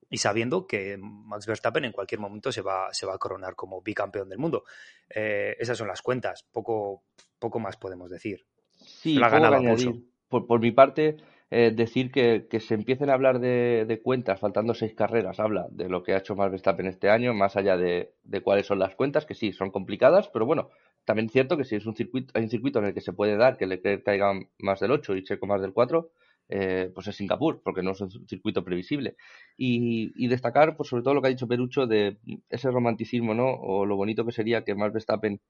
[0.09, 3.81] y sabiendo que Max Verstappen en cualquier momento se va, se va a coronar como
[3.81, 4.63] bicampeón del mundo.
[5.09, 6.45] Eh, esas son las cuentas.
[6.51, 7.03] Poco,
[7.37, 8.47] poco más podemos decir.
[8.77, 10.05] Sí, la añadir.
[10.29, 11.17] Por, por, mi parte,
[11.51, 15.67] eh, decir que, que, se empiecen a hablar de, de, cuentas, faltando seis carreras, habla
[15.71, 18.79] de lo que ha hecho Max Verstappen este año, más allá de, de cuáles son
[18.79, 20.69] las cuentas, que sí, son complicadas, pero bueno,
[21.05, 23.13] también es cierto que si es un circuito, hay un circuito en el que se
[23.13, 26.11] puede dar que Leclerc caiga más del 8 y Checo más del 4,
[26.49, 29.15] eh, pues es Singapur, porque no es un circuito previsible.
[29.57, 32.17] Y, destacar, pues sobre todo lo que ha dicho Perucho de
[32.49, 33.53] ese romanticismo, ¿no?
[33.53, 35.41] O lo bonito que sería que Max Verstappen,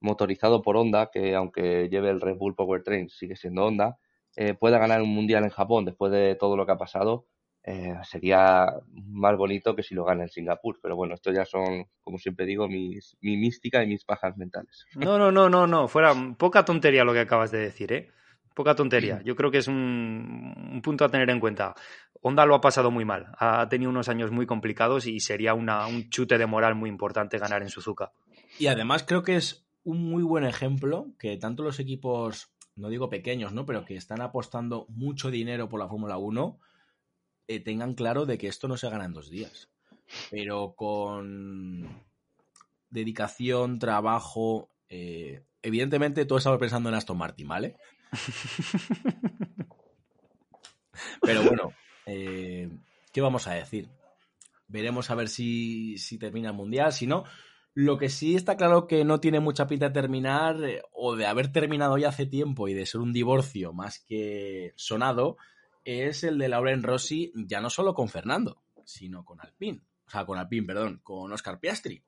[0.00, 3.98] motorizado por Honda, que aunque lleve el Red Bull Powertrain, sigue siendo Honda,
[4.36, 7.26] eh, pueda ganar un mundial en Japón después de todo lo que ha pasado
[7.66, 10.78] eh, sería más bonito que si lo gana en Singapur.
[10.82, 14.84] Pero bueno, esto ya son, como siempre digo, mis, mi mística y mis pajas mentales.
[14.94, 15.88] No, no, no, no, no.
[15.88, 18.10] Fuera poca tontería lo que acabas de decir, ¿eh?
[18.54, 19.20] Poca tontería.
[19.24, 21.74] Yo creo que es un, punto a tener en cuenta.
[22.20, 23.34] Honda lo ha pasado muy mal.
[23.38, 27.38] Ha tenido unos años muy complicados y sería una, un chute de moral muy importante
[27.38, 28.12] ganar en Suzuka.
[28.58, 33.08] Y además creo que es un muy buen ejemplo que tanto los equipos, no digo
[33.08, 33.66] pequeños, ¿no?
[33.66, 36.58] Pero que están apostando mucho dinero por la Fórmula 1
[37.46, 39.70] eh, tengan claro de que esto no se gana en dos días.
[40.30, 42.04] Pero con
[42.90, 44.70] dedicación, trabajo.
[44.88, 47.76] Eh, evidentemente, todos estamos pensando en Aston Martin, ¿vale?
[51.20, 51.72] Pero bueno,
[52.06, 52.70] eh,
[53.12, 53.88] ¿qué vamos a decir?
[54.68, 56.92] Veremos a ver si, si, termina el mundial.
[56.92, 57.24] Si no,
[57.74, 60.56] lo que sí está claro que no tiene mucha pinta de terminar,
[60.92, 65.36] o de haber terminado ya hace tiempo y de ser un divorcio más que sonado,
[65.84, 69.82] es el de Lauren Rossi, ya no solo con Fernando, sino con Alpine.
[70.06, 72.04] O sea, con Alpine, perdón, con Oscar Piastri.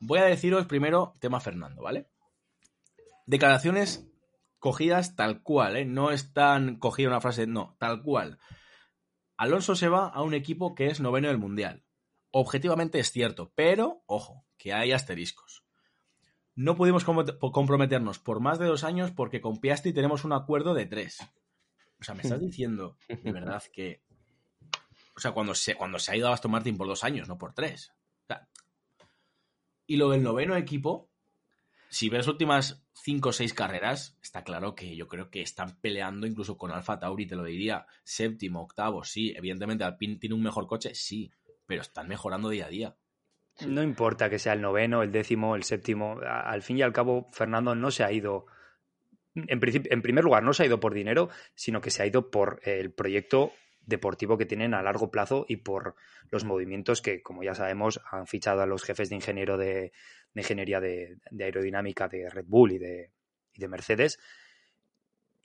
[0.00, 2.08] Voy a deciros primero tema Fernando, ¿vale?
[3.24, 4.06] Declaraciones
[4.58, 5.84] cogidas tal cual, ¿eh?
[5.84, 8.38] No están cogida una frase, no, tal cual.
[9.36, 11.84] Alonso se va a un equipo que es noveno del Mundial.
[12.30, 15.64] Objetivamente es cierto, pero, ojo, que hay asteriscos.
[16.54, 20.86] No pudimos comprometernos por más de dos años porque con Piastri tenemos un acuerdo de
[20.86, 21.18] tres.
[22.00, 24.02] O sea, me estás diciendo de verdad que.
[25.14, 27.38] O sea, cuando se, cuando se ha ido a Aston Martin por dos años, no
[27.38, 27.92] por tres.
[29.86, 31.08] y lo del noveno equipo,
[31.88, 35.78] si ves las últimas cinco o seis carreras, está claro que yo creo que están
[35.80, 37.86] peleando incluso con Alfa Tauri, te lo diría.
[38.02, 39.32] Séptimo, octavo, sí.
[39.36, 41.30] Evidentemente, Alpine tiene un mejor coche, sí.
[41.66, 42.96] Pero están mejorando día a día.
[43.64, 46.20] No importa que sea el noveno, el décimo, el séptimo.
[46.20, 48.46] Al fin y al cabo, Fernando no se ha ido
[49.34, 52.30] en, en primer lugar, no se ha ido por dinero, sino que se ha ido
[52.30, 53.52] por el proyecto
[53.86, 55.94] deportivo que tienen a largo plazo y por
[56.30, 59.92] los movimientos que, como ya sabemos, han fichado a los jefes de ingeniero de,
[60.34, 63.12] ingeniería de, aerodinámica de Red Bull y de,
[63.54, 64.18] de Mercedes.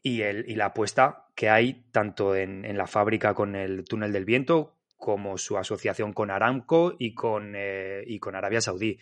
[0.02, 4.26] Y, el, y, la apuesta que hay tanto en, la fábrica con el túnel del
[4.26, 9.00] viento como su asociación con Aramco y con, eh, y con Arabia Saudí.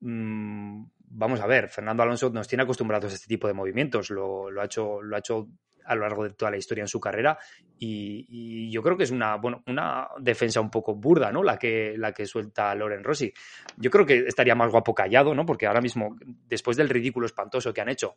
[0.00, 4.50] Mm, vamos a ver, Fernando Alonso nos tiene acostumbrados a este tipo de movimientos, lo,
[4.50, 5.46] lo, ha, hecho, lo ha hecho
[5.84, 7.36] a lo largo de toda la historia en su carrera
[7.78, 11.42] y, yo creo que es una, bueno, una defensa un poco burda, ¿no?
[11.42, 13.30] La que, la que suelta Loren Rossi.
[13.76, 15.44] Yo creo que estaría más guapo callado, ¿no?
[15.44, 18.16] Porque ahora mismo, después del ridículo espantoso que han hecho,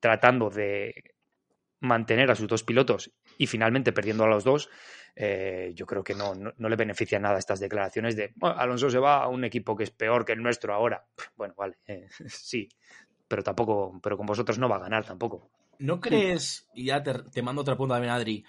[0.00, 0.94] tratando de
[1.80, 4.68] mantener a sus dos pilotos y finalmente perdiendo a los dos,
[5.14, 9.22] eh, yo creo que no, no, le beneficia nada estas declaraciones de Alonso se va
[9.22, 11.06] a un equipo que es peor que el nuestro ahora.
[11.36, 12.68] Bueno, vale, eh, sí,
[13.26, 15.50] pero tampoco, pero con vosotros no va a ganar tampoco.
[15.78, 18.44] ¿No crees, y ya te, mando otra punta también, Adri,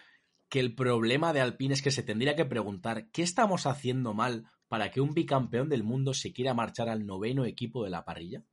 [0.49, 4.45] que el problema de Alpine es que se tendría que preguntar qué estamos haciendo mal
[4.67, 8.43] para que un bicampeón del mundo se quiera marchar al noveno equipo de la parrilla?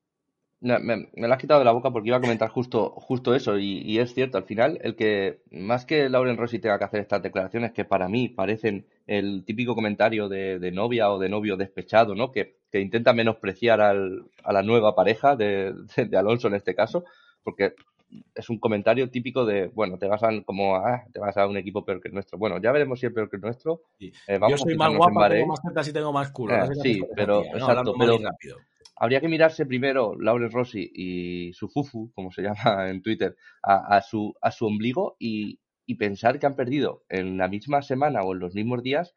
[0.61, 3.59] Me, me, lo has quitado de la boca porque iba a comentar justo, justo eso,
[3.59, 7.23] y, es cierto, al final, el que más que Lauren Rossi tenga que hacer estas
[7.23, 12.33] declaraciones que para mí parecen el típico comentario de, novia o de novio despechado, ¿no?
[12.33, 17.05] Que, que intenta menospreciar al, a la nueva pareja de, de, Alonso en este caso,
[17.43, 17.75] porque
[18.35, 21.57] es un comentario típico de, bueno, te vas a como ah, te vas a un
[21.57, 22.39] equipo peor que el nuestro.
[22.39, 23.83] Bueno, ya veremos si es peor que el nuestro.
[23.99, 24.13] Eh,
[24.49, 26.55] Yo soy más guapa, tengo más tetas y tengo más culo.
[26.55, 28.19] Eh, sí, pero exacto, pero
[28.97, 34.01] habría que mirarse primero Laure Rossi y su fufu, como se llama en Twitter, a,
[34.03, 35.61] su, a su ombligo y,
[35.99, 39.15] pensar que han perdido en la misma semana o en los mismos días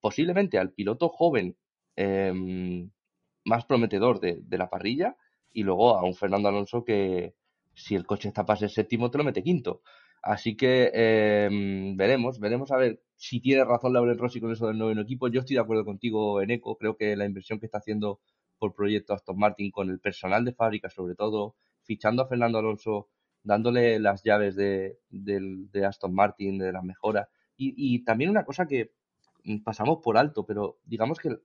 [0.00, 1.56] posiblemente al piloto joven
[1.94, 2.90] em,
[3.44, 5.16] más prometedor de, de, la parrilla
[5.52, 7.34] y luego a un Fernando Alonso que,
[7.74, 9.82] si el coche está para ser séptimo, te lo mete quinto.
[10.22, 14.78] Así que em, veremos, veremos a ver si tiene razón Laurel Rossi con eso del
[14.78, 15.28] noveno equipo.
[15.28, 18.20] Yo estoy de acuerdo contigo en ECO, creo que la inversión que está haciendo
[18.60, 23.08] por proyecto Aston Martin con el personal de fábrica, sobre todo, fichando a Fernando Alonso,
[23.42, 27.28] dándole las llaves de, de Aston Martin, de las mejoras.
[27.56, 28.92] Y, y, también una cosa que
[29.64, 31.36] pasamos por alto, pero digamos que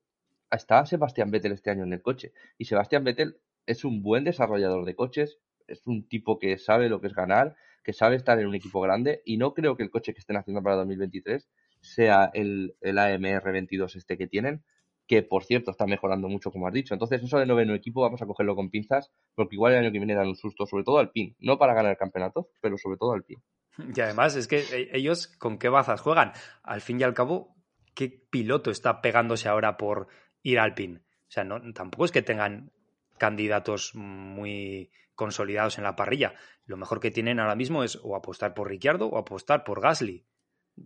[0.51, 2.33] está Sebastián Vettel este año en el coche.
[2.57, 7.01] Y Sebastián Vettel es un buen desarrollador de coches, es un tipo que sabe lo
[7.01, 9.89] que es ganar, que sabe estar en un equipo grande y no creo que el
[9.89, 11.47] coche que estén haciendo para 2023
[11.81, 14.63] sea el, el AMR 22 este que tienen,
[15.07, 16.93] que por cierto está mejorando mucho como has dicho.
[16.93, 19.99] Entonces eso de noveno equipo vamos a cogerlo con pinzas porque igual el año que
[19.99, 22.97] viene dan un susto, sobre todo al PIN, no para ganar el campeonato, pero sobre
[22.97, 23.41] todo al PIN.
[23.95, 26.31] Y además es que e, ellos con qué bazas juegan.
[26.63, 27.55] Al fin y al cabo,
[27.93, 30.07] ¿qué piloto está pegándose ahora por
[30.41, 31.03] ir al PIN?
[31.27, 32.71] O sea, no, tampoco es que tengan
[33.17, 36.33] candidatos muy consolidados en la parrilla.
[36.65, 40.25] Lo mejor que tienen ahora mismo es o apostar por Ricciardo o apostar por Gasly.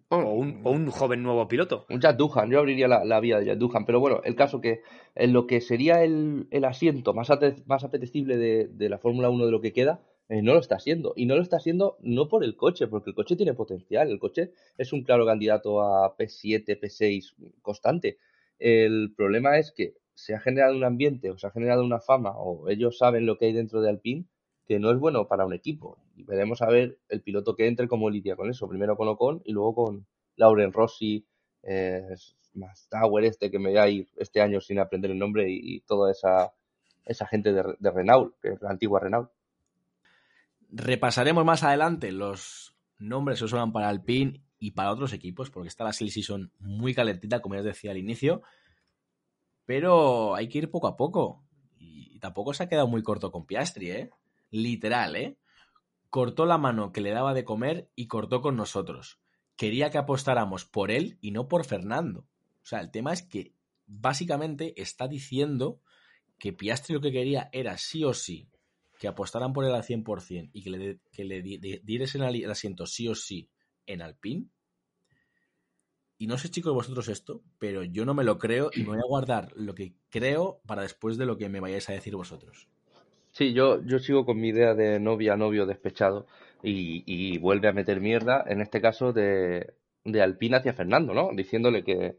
[0.09, 1.85] O, un, o, un, joven nuevo piloto.
[1.89, 4.81] Un Jack Duhan, yo abriría la, vía de Jack Duhan, pero bueno, el caso que
[5.15, 7.29] en lo que sería el, el asiento más,
[7.65, 10.75] más apetecible de, de la Fórmula 1 de lo que queda, eh, no lo está
[10.75, 11.13] haciendo.
[11.15, 14.09] Y no lo está haciendo no por el coche, porque el coche tiene potencial.
[14.09, 18.17] El coche es un claro candidato a P7, P6 constante.
[18.59, 22.33] El problema es que se ha generado un ambiente o se ha generado una fama
[22.35, 24.25] o ellos saben lo que hay dentro de Alpine
[24.69, 25.97] que no es bueno para un equipo.
[26.15, 28.69] Y veremos a ver el piloto que entre cómo lidia con eso.
[28.69, 30.05] Primero con Ocon y luego con
[30.35, 31.25] Lauren Rossi,
[31.63, 32.13] eh,
[32.53, 35.79] más Tower este que me voy a ir este año sin aprender el nombre y,
[35.81, 36.53] toda esa,
[37.03, 39.31] esa gente de, Renault, que es la antigua Renault.
[40.69, 45.83] Repasaremos más adelante los nombres que suenan para Alpine y para otros equipos, porque está
[45.83, 48.43] la season muy calentita, como ya os decía al inicio.
[49.65, 51.43] Pero hay que ir poco a poco.
[51.79, 54.11] Y tampoco se ha quedado muy corto con Piastri, ¿eh?
[54.51, 55.37] Literal, ¿eh?
[56.09, 59.19] Cortó la mano que le daba de comer y cortó con nosotros.
[59.55, 62.21] Quería que apostáramos por él y no por Fernando.
[62.21, 63.53] O sea, el tema es que
[63.85, 65.81] básicamente está diciendo
[66.37, 68.49] que Piastri lo que quería era sí o sí
[68.97, 73.15] que apostaran por él al 100% y que le, que le el asiento sí o
[73.15, 73.49] sí
[73.85, 74.47] en Alpine
[76.21, 79.07] y no sé, chicos, vosotros esto, pero yo no me lo creo y voy a
[79.07, 82.67] guardar lo que creo para después de lo que me vayáis a decir vosotros.
[83.39, 86.27] Sí, yo, yo sigo con mi idea de novia, novio despechado
[86.61, 91.29] y, vuelve a meter mierda, en este caso de, de Alpina hacia Fernando, ¿no?
[91.33, 92.17] Diciéndole que,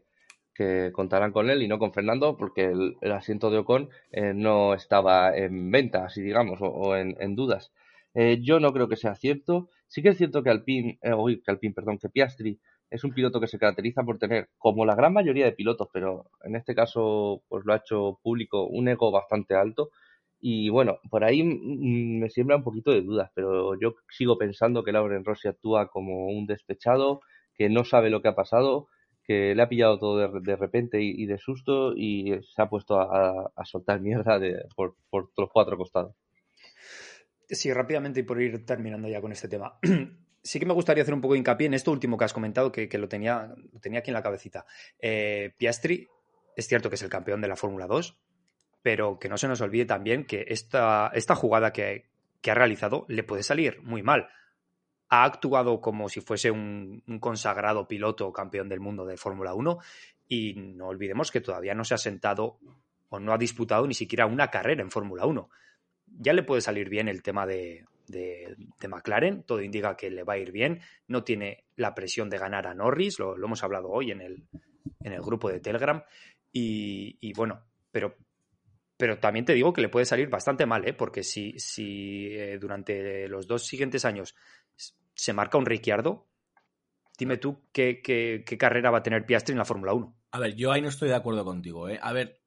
[0.55, 4.73] que contarán con él y no con Fernando porque el, asiento de Ocon eh, no
[4.73, 7.71] estaba en venta, así digamos, o, en, dudas.
[8.15, 9.69] Eh, yo no creo que sea cierto.
[9.87, 11.11] Sí que es cierto que Alpine, eh,
[11.45, 14.95] que Alpine, perdón, que Piastri es un piloto que se caracteriza por tener, como la
[14.95, 19.11] gran mayoría de pilotos, pero en este caso pues lo ha hecho público, un ego
[19.11, 19.91] bastante alto
[20.41, 24.91] Y bueno, por ahí me siembra un poquito de dudas, pero yo sigo pensando que
[24.91, 27.21] Lauren Rossi actúa como un despechado,
[27.53, 28.87] que no sabe lo que ha pasado,
[29.23, 33.51] que le ha pillado todo de, repente y, de susto y se ha puesto a,
[33.65, 36.15] soltar mierda de, por, los cuatro costados.
[37.47, 39.77] Sí, rápidamente y por ir terminando ya con este tema.
[40.41, 42.71] sí que me gustaría hacer un poco de hincapié en esto último que has comentado,
[42.71, 44.65] que, lo, tenía, tenía aquí en la cabecita.
[44.99, 46.07] Eh, Piastri,
[46.55, 48.17] es cierto que es el campeón de la Fórmula 2,
[48.81, 52.09] pero que no se nos olvide también que esta, esta jugada que,
[52.47, 54.27] ha realizado le puede salir muy mal.
[55.09, 59.77] Ha actuado como si fuese un, consagrado piloto campeón del mundo de Fórmula 1
[60.27, 62.57] y no olvidemos que todavía no se ha sentado
[63.09, 65.49] o no ha disputado ni siquiera una carrera en Fórmula 1.
[66.19, 70.33] Ya le puede salir bien el tema de, de, McLaren, todo indica que le va
[70.33, 74.11] a ir bien, no tiene la presión de ganar a Norris, lo, hemos hablado hoy
[74.11, 74.43] en el,
[75.03, 76.03] en el grupo de Telegram,
[76.53, 78.15] y, bueno, pero,
[79.01, 80.93] pero también te digo que le puede salir bastante mal, ¿eh?
[80.93, 84.35] porque si, si eh, durante los dos siguientes años
[85.15, 86.27] se marca un Ricciardo,
[87.17, 90.15] dime tú qué, qué, carrera va a tener Piastri en la Fórmula 1.
[90.33, 91.89] A ver, yo ahí no estoy de acuerdo contigo.
[91.89, 91.97] ¿eh?
[91.99, 92.43] A ver,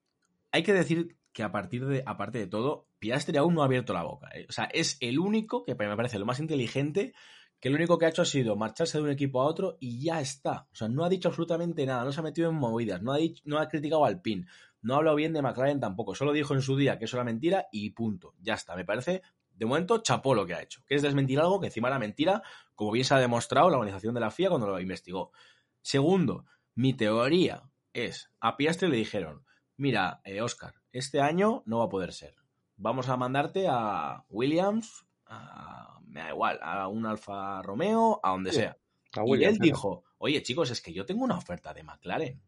[0.53, 3.93] hay que decir que a partir de, aparte de todo, Piastri aún no ha abierto
[3.93, 4.29] la boca.
[4.33, 4.47] ¿eh?
[4.49, 7.15] O sea, es el único, que me parece lo más inteligente,
[7.59, 10.05] que lo único que ha hecho ha sido marcharse de un equipo a otro y
[10.05, 10.69] ya está.
[10.73, 13.17] O sea, no ha dicho absolutamente nada, no se ha metido en movidas, no ha,
[13.17, 14.47] dicho, no ha criticado al PIN,
[14.85, 17.25] no ha hablado bien de McLaren tampoco, solo dijo en su día que eso era
[17.25, 18.35] mentira y punto.
[18.41, 21.59] Ya está, me parece, de momento, chapó lo que ha hecho, que es desmentir algo
[21.59, 22.43] que encima era mentira,
[22.75, 25.33] como bien se ha demostrado la organización de la FIA cuando lo investigó.
[25.81, 26.45] Segundo,
[26.75, 27.63] mi teoría
[27.95, 29.47] es, a Piastri le dijeron,
[29.79, 32.35] mira, Oscar, eh, este año no va a poder ser.
[32.77, 38.53] Vamos a mandarte a Williams, a, me da igual, a un Alfa Romeo, a donde
[38.53, 38.77] sea.
[39.25, 42.43] y él dijo, oye chicos, es que yo tengo una oferta de McLaren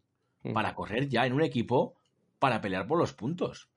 [0.53, 1.97] para correr ya en un equipo
[2.39, 3.71] para pelear por los puntos.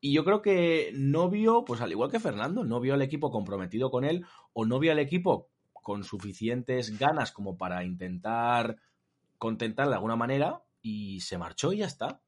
[0.00, 3.30] Y yo creo que no vio, pues al igual que Fernando, no vio al equipo
[3.30, 8.76] comprometido con él o no vio al equipo con suficientes ganas como para intentar
[9.38, 12.20] contentar de alguna manera y se marchó y ya está.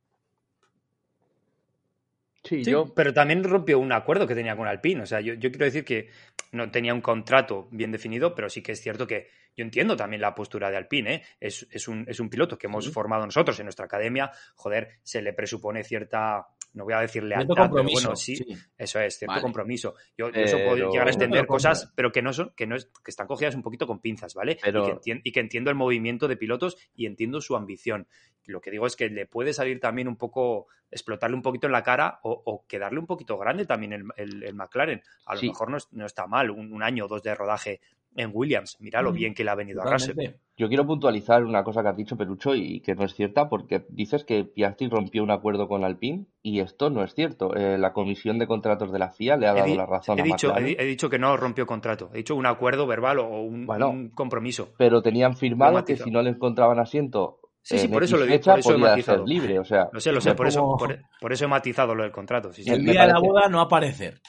[2.50, 2.92] Sí, yo...
[2.96, 5.02] pero también rompió un acuerdo que tenía con Alpine.
[5.02, 6.08] O sea, yo, quiero decir que
[6.50, 10.20] no tenía un contrato bien definido, pero sí que es cierto que yo entiendo también
[10.20, 11.14] la postura de Alpine.
[11.14, 11.22] ¿eh?
[11.38, 14.32] Es, un, es, un, piloto que hemos formado nosotros en nuestra academia.
[14.56, 18.38] Joder, se le presupone cierta, no voy a decirle lealtad, pero bueno, sí,
[18.76, 19.94] eso es, cierto compromiso.
[20.16, 23.10] Yo, eso puedo llegar a entender cosas, pero que no son, que no es, que
[23.10, 24.58] están cogidas un poquito con pinzas, ¿vale?
[25.04, 28.06] Y, que entiendo el movimiento de pilotos y entiendo su ambición.
[28.46, 31.72] Lo que digo es que le puede salir también un poco, explotarle un poquito en
[31.72, 35.02] la cara o, quedarle un poquito grande también el, McLaren.
[35.26, 37.80] A lo mejor no, está mal, un, año o dos de rodaje
[38.16, 38.76] en Williams.
[38.80, 40.16] Mira lo mm, bien que le ha venido a Russell.
[40.56, 43.86] Yo quiero puntualizar una cosa que has dicho, Perucho, y que no es cierta, porque
[43.88, 47.56] dices que Piastri rompió un acuerdo con Alpine, y esto no es cierto.
[47.56, 50.24] Eh, la comisión de contratos de la FIA le ha dado la razón he a
[50.24, 52.10] dicho, he, dicho que no rompió contrato.
[52.12, 54.74] He dicho un acuerdo verbal o un, compromiso.
[54.76, 58.26] Pero tenían firmado que si no le encontraban asiento Sí, sí, por eso lo he
[58.26, 59.26] dicho, por eso he matizado.
[59.26, 60.76] libre, o sea, lo sé, lo sé, por eso,
[61.20, 62.50] por, eso he matizado lo del contrato.
[62.56, 64.20] el día de la boda no aparecer.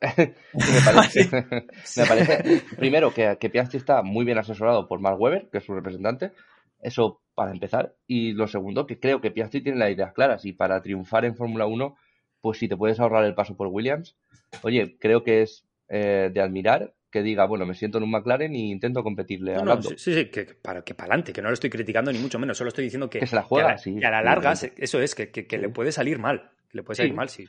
[1.96, 5.64] me, parece, primero que, que Piastri está muy bien asesorado por Mark Webber, que es
[5.64, 6.32] su representante,
[6.80, 10.44] eso para empezar, y lo segundo, que creo que Piastri tiene las ideas claras.
[10.44, 11.96] Y para triunfar en Fórmula 1,
[12.40, 14.16] pues si te puedes ahorrar el paso por Williams,
[14.62, 18.54] oye, creo que es eh, de admirar que diga, bueno, me siento en un McLaren
[18.54, 21.70] y intento competirle no, sí, sí, que para que para adelante, que no lo estoy
[21.70, 25.00] criticando ni mucho menos, solo estoy diciendo que, se la juega, a, la larga, eso
[25.00, 27.46] es, que, que, le puede salir mal, le puede salir mal, sí.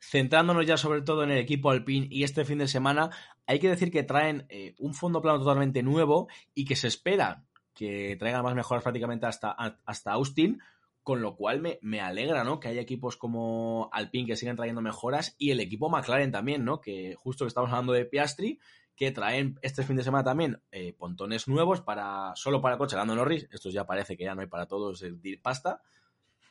[0.00, 3.10] Centrándonos ya sobre todo en el equipo Alpine y este fin de semana,
[3.46, 7.44] hay que decir que traen eh, un fondo plano totalmente nuevo y que se espera
[7.74, 10.60] que traiga más mejoras prácticamente hasta, hasta Austin,
[11.02, 12.60] con lo cual me, me, alegra, ¿no?
[12.60, 16.80] Que haya equipos como Alpine que sigan trayendo mejoras y el equipo McLaren también, ¿no?
[16.80, 18.60] Que justo que estamos hablando de Piastri,
[18.94, 23.14] que traen este fin de semana también eh, pontones nuevos para solo para coche Lando
[23.14, 23.48] Norris.
[23.50, 25.82] Estos ya parece que ya no hay para todos el pasta.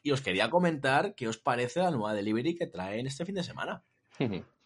[0.04, 3.44] Y os quería comentar qué os parece la nueva delivery que traen este fin de
[3.44, 3.84] semana.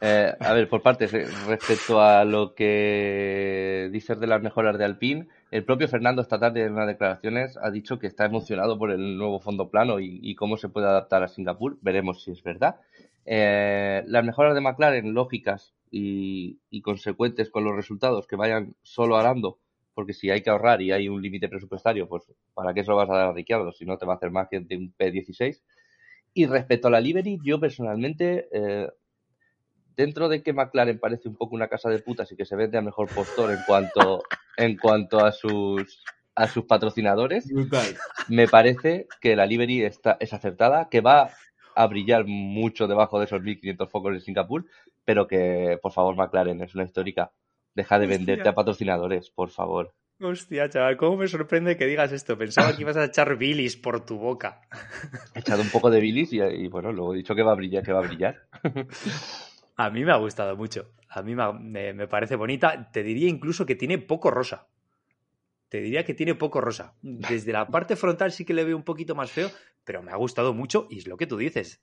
[0.00, 1.12] Eh, a ver, por partes,
[1.46, 6.64] respecto a lo que dices de las mejoras de Alpine, el propio Fernando esta tarde
[6.64, 10.56] en unas declaraciones ha dicho que está emocionado por el nuevo fondo plano y, cómo
[10.56, 11.78] se puede adaptar a Singapur.
[11.82, 12.76] Veremos si es verdad.
[13.24, 19.58] Eh, las mejoras de McLaren lógicas y, consecuentes con los resultados que vayan solo arando,
[19.94, 22.96] porque si hay que ahorrar y hay un límite presupuestario, pues ¿para qué se lo
[22.96, 24.94] vas a dar a Ricciardo si no te va a hacer más que de un
[24.98, 25.60] P16?
[26.34, 28.88] Y respecto a la Liberty, yo personalmente eh,
[29.96, 32.78] dentro de que McLaren parece un poco una casa de putas y que se vende
[32.78, 34.22] a mejor postor en cuanto,
[34.56, 37.46] en cuanto a sus a sus patrocinadores,
[38.28, 41.30] me parece que la livery está, es acertada, que va
[41.74, 44.64] a brillar mucho debajo de esos 1.500 focos en Singapur,
[45.04, 47.32] pero que, por favor, McLaren, es una histórica.
[47.74, 49.94] Deja de venderte a patrocinadores, por favor.
[50.20, 52.38] Hostia, chaval, cómo me sorprende que digas esto.
[52.38, 54.60] Pensaba que ibas a echar bilis por tu boca.
[55.34, 57.82] He echado un poco de bilis y, bueno, luego he dicho que va a brillar,
[57.82, 58.46] que va a brillar.
[59.76, 60.92] A mí me ha gustado mucho.
[61.08, 62.90] A mí me, me, parece bonita.
[62.92, 64.68] Te diría incluso que tiene poco rosa.
[65.68, 66.94] Te diría que tiene poco rosa.
[67.00, 69.50] Desde la parte frontal sí que le veo un poquito más feo,
[69.82, 71.82] pero me ha gustado mucho y es lo que tú dices.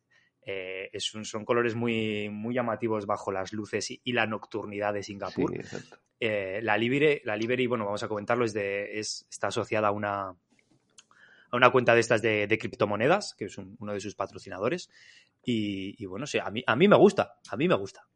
[0.52, 5.54] Eh, son colores muy, muy llamativos bajo las luces y, la nocturnidad de Singapur.
[6.20, 7.38] Eh, la Libere, la
[7.68, 12.00] bueno, vamos a comentarlo, es de, es, está asociada a una, a una cuenta de
[12.00, 14.89] estas de, criptomonedas, que es uno de sus patrocinadores.
[15.43, 18.08] Y, bueno, sí, a mí, a mí me gusta, a mí me gusta.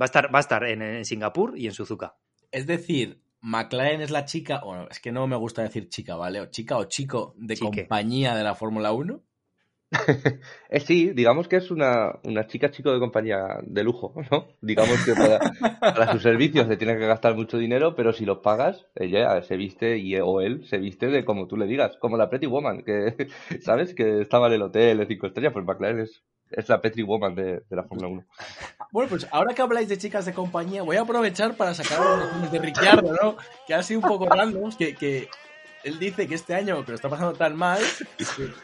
[0.00, 2.16] Va a estar, va a estar en, Singapur y en Suzuka.
[2.50, 6.40] Es decir, McLaren es la chica, bueno, es que no me gusta decir chica, ¿vale?
[6.40, 9.22] O chica o chico de compañía de la Fórmula 1.
[10.70, 14.48] Eh, sí, digamos que es una, una, chica chico de compañía de lujo, ¿no?
[14.60, 18.84] Digamos que para, sus servicios se tiene que gastar mucho dinero, pero si los pagas,
[18.94, 22.28] ella se viste y, o él se viste de como tú le digas, como la
[22.28, 23.28] Pretty Woman, que,
[23.62, 23.94] ¿sabes?
[23.94, 27.34] Que estaba en el hotel de cinco estrellas, pues McLaren es, es la Pretty Woman
[27.34, 28.24] de, la Fórmula 1.
[28.92, 32.58] Bueno, pues ahora que habláis de chicas de compañía, voy a aprovechar para sacar de
[32.58, 33.36] Ricciardo, ¿no?
[33.66, 35.28] Que ha sido un poco random, que, que
[35.88, 37.80] él dice que este año que lo está pasando tan mal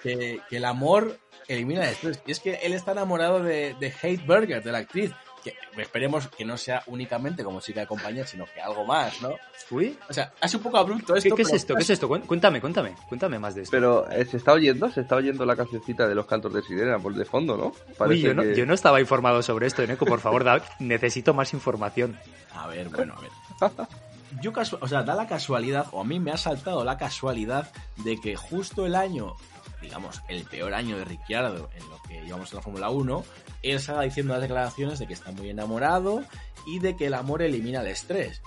[0.03, 1.19] que, que, el amor
[1.49, 1.97] elimina el
[2.27, 5.13] Y es que él está enamorado de, de Hate Burger, de la actriz.
[5.43, 9.35] Que esperemos que no sea únicamente como chica de compañía, sino que algo más, ¿no?
[9.71, 9.95] Uy.
[10.09, 11.37] O sea, hace un poco abrupto esto.
[11.37, 11.75] ¿Qué, es esto?
[11.75, 12.09] ¿Qué es esto?
[12.09, 12.95] Cuéntame, cuéntame.
[13.09, 13.71] Cuéntame más de esto.
[13.71, 16.99] Pero eh, se está oyendo, se está oyendo la cancioncita de los cantos de sirena
[16.99, 17.73] por de fondo, ¿no?
[18.07, 20.07] Uy, yo, no yo no estaba informado sobre esto, Neko.
[20.07, 22.19] Por favor, necesito más información.
[22.55, 23.89] A ver, bueno, a ver.
[24.41, 28.21] yo o sea, da la casualidad, o a mí me ha saltado la casualidad de
[28.21, 29.35] que justo el año,
[29.81, 33.25] digamos, el peor año de Ricciardo en lo que llevamos en la Fórmula 1,
[33.63, 36.23] él salga diciendo las declaraciones de que está muy enamorado
[36.67, 38.43] y de que el amor elimina el estrés.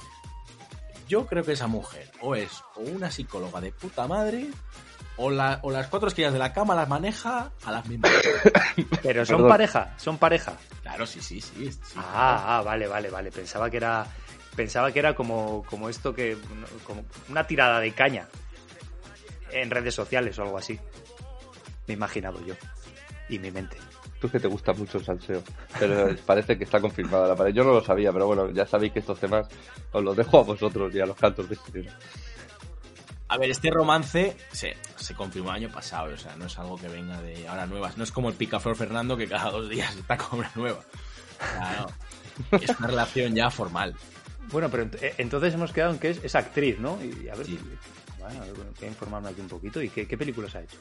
[1.07, 4.49] Yo creo que esa mujer o es o una psicóloga de puta madre
[5.17, 8.11] o, la, o las cuatro esquinas de la cama las maneja a las mismas.
[9.03, 10.53] Pero son pareja, son pareja.
[10.81, 11.71] Claro, sí, sí, sí.
[11.95, 13.31] ah, ah, vale, vale, vale.
[13.31, 14.05] Pensaba que era
[14.57, 16.35] pensaba que era como, como esto que.
[16.83, 18.27] como una tirada de caña
[19.51, 20.77] en redes sociales o algo así.
[21.85, 22.55] Me he imaginado yo.
[23.29, 23.77] Y mi mente.
[24.19, 25.43] Tú que te gusta mucho el salseo.
[25.79, 27.53] Pero parece que está confirmada la pared.
[27.53, 29.47] Yo no lo sabía, pero bueno, ya sabéis que estos temas
[29.91, 31.89] os los dejo a vosotros y a los cantos de este
[33.29, 36.77] A ver, este romance se, se confirmó el año pasado, o sea, no es algo
[36.77, 37.95] que venga de ahora nuevas.
[37.97, 40.79] No es como el Picaflor Fernando que cada dos días está con una nueva.
[42.51, 43.95] Es una relación ya formal.
[44.51, 46.97] Bueno, pero eh, entonces hemos quedado en que es, actriz, ¿no?
[47.03, 47.47] Y a ver,
[48.19, 49.81] bueno, a ver, voy a informarme aquí un poquito.
[49.81, 50.77] ¿Y qué, películas ha hecho?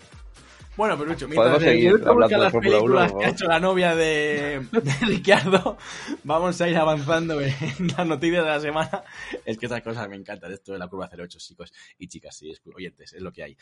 [0.77, 4.93] Bueno, pero mucho, mientras seguir hablando las películas que ha hecho la novia de, de
[5.07, 5.79] Ricardo,
[6.23, 7.53] vamos a ir avanzando en
[7.97, 9.03] las noticias de la semana.
[9.45, 12.53] Es que esas cosas me encantan, esto de la curva 08, chicos y chicas, sí,
[12.75, 13.57] oyentes, es lo que hay.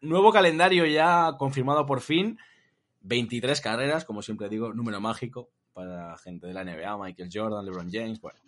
[0.00, 2.38] Nuevo calendario ya confirmado por fin,
[3.02, 7.90] 23 carreras, como siempre digo, número mágico para gente de la NBA, Michael Jordan, LeBron
[7.92, 8.40] James, bueno,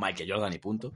[0.00, 0.94] Michael Jordan y punto.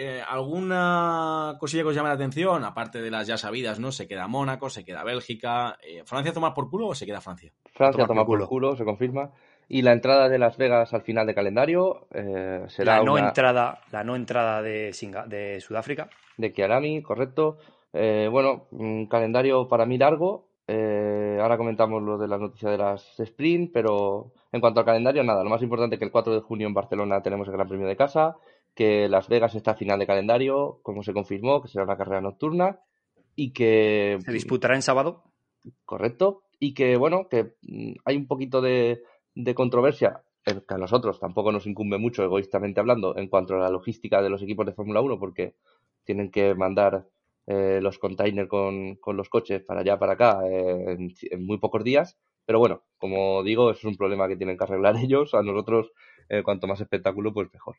[0.00, 2.62] Eh, ¿Alguna cosilla que os llame la atención?
[2.62, 3.90] Aparte de las ya sabidas, ¿no?
[3.90, 5.76] Se queda Mónaco, se queda Bélgica.
[5.82, 7.52] Eh, ¿Francia toma por culo o se queda Francia?
[7.74, 8.76] Francia toma, por, culo.
[8.76, 9.32] se confirma.
[9.66, 13.80] Y la entrada de Las Vegas al final de calendario eh, será la no entrada,
[13.90, 14.92] la no entrada de,
[15.26, 16.08] de Sudáfrica.
[16.36, 17.58] De Kiarami, correcto.
[17.92, 20.48] bueno, un calendario para mí largo.
[20.68, 25.44] ahora comentamos lo de la noticia de las sprint, pero en cuanto al calendario, nada,
[25.44, 27.86] lo más importante es que el 4 de junio en Barcelona tenemos el Gran Premio
[27.86, 28.36] de Casa,
[28.74, 32.20] que Las Vegas está a final de calendario, como se confirmó, que será una carrera
[32.20, 32.80] nocturna,
[33.36, 34.18] y que...
[34.24, 35.22] ¿Se disputará en sábado?
[35.84, 39.02] Correcto, y que, bueno, que mm, hay un poquito de,
[39.54, 44.20] controversia, que a nosotros tampoco nos incumbe mucho, egoístamente hablando, en cuanto a la logística
[44.22, 45.54] de los equipos de Fórmula 1, porque
[46.04, 47.06] tienen que mandar
[47.46, 50.96] eh, los containers con, los coches para allá, para acá, eh,
[51.30, 52.18] en, muy pocos días.
[52.48, 55.34] Pero bueno, como digo, es un problema que tienen que arreglar ellos.
[55.34, 55.92] A nosotros,
[56.30, 57.76] eh, cuanto más espectáculo, pues mejor.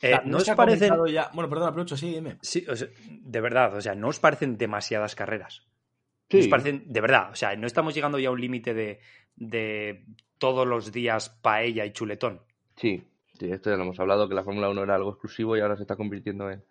[0.00, 0.94] Eh, ¿No os parecen...
[0.96, 2.38] Bueno, perdón, aprovecho, sí, dime.
[2.42, 2.64] Sí,
[3.08, 5.66] de verdad, o sea, ¿no os parecen demasiadas carreras?
[6.30, 6.38] Sí.
[6.38, 9.00] Os parecen, de verdad, o sea, no estamos llegando ya a un límite de,
[9.34, 10.04] de
[10.38, 12.40] todos los días paella y chuletón.
[12.76, 13.02] Sí,
[13.36, 15.74] sí, esto ya lo hemos hablado, que la Fórmula 1 era algo exclusivo y ahora
[15.74, 16.62] se está convirtiendo en,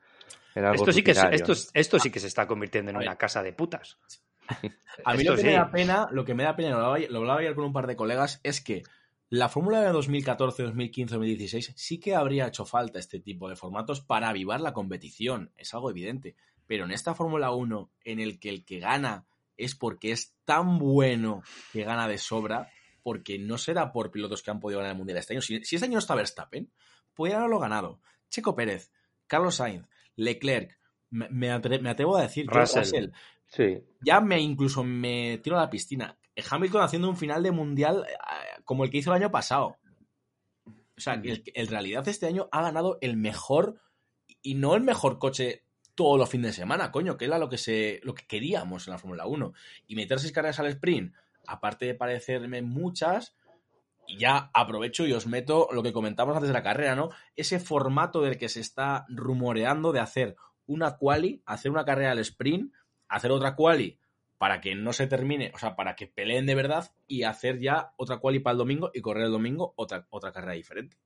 [0.55, 3.51] algo esto sí, que esto, esto sí que se está convirtiendo en una casa de
[3.51, 3.99] putas.
[5.05, 7.19] A mí lo que me da pena, lo que me da pena, lo hablaba, lo
[7.19, 8.83] hablaba ayer con un par de colegas, es que
[9.29, 14.01] la fórmula de 2014, 2015, 2016 sí que habría hecho falta este tipo de formatos
[14.01, 16.35] para avivar la competición, es algo evidente.
[16.67, 19.25] Pero en esta Fórmula 1, en el que el que gana
[19.55, 22.71] es porque es tan bueno que gana de sobra,
[23.03, 25.41] porque no será por pilotos que han podido ganar el Mundial este año.
[25.41, 26.69] Si, este año no está Verstappen,
[27.13, 28.01] podría haberlo ganado.
[28.29, 28.91] Checo Pérez,
[29.27, 30.77] Carlos Sainz, Leclerc,
[31.09, 33.11] me, atrevo a decir, Russell.
[33.51, 33.83] Sí.
[34.01, 36.17] Ya me incluso me tiro a la piscina.
[36.49, 39.77] Hamilton haciendo un final de mundial eh, como el que hizo el año pasado.
[40.65, 43.81] O sea, que en realidad este año ha ganado el mejor
[44.41, 47.57] y no el mejor coche todos los fines de semana, coño, que era lo que
[47.57, 49.53] se lo que queríamos en la Fórmula 1.
[49.87, 51.13] Y meter seis carreras al sprint,
[51.45, 53.35] aparte de parecerme muchas,
[54.07, 57.09] y ya aprovecho y os meto lo que comentamos antes de la carrera, ¿no?
[57.35, 60.35] Ese formato del que se está rumoreando de hacer
[60.65, 62.73] una quali, hacer una carrera al sprint,
[63.15, 63.97] hacer otra quali
[64.37, 67.93] para que no se termine, o sea, para que peleen de verdad y hacer ya
[67.97, 70.97] otra quali para el domingo y correr el domingo otra, otra carrera diferente.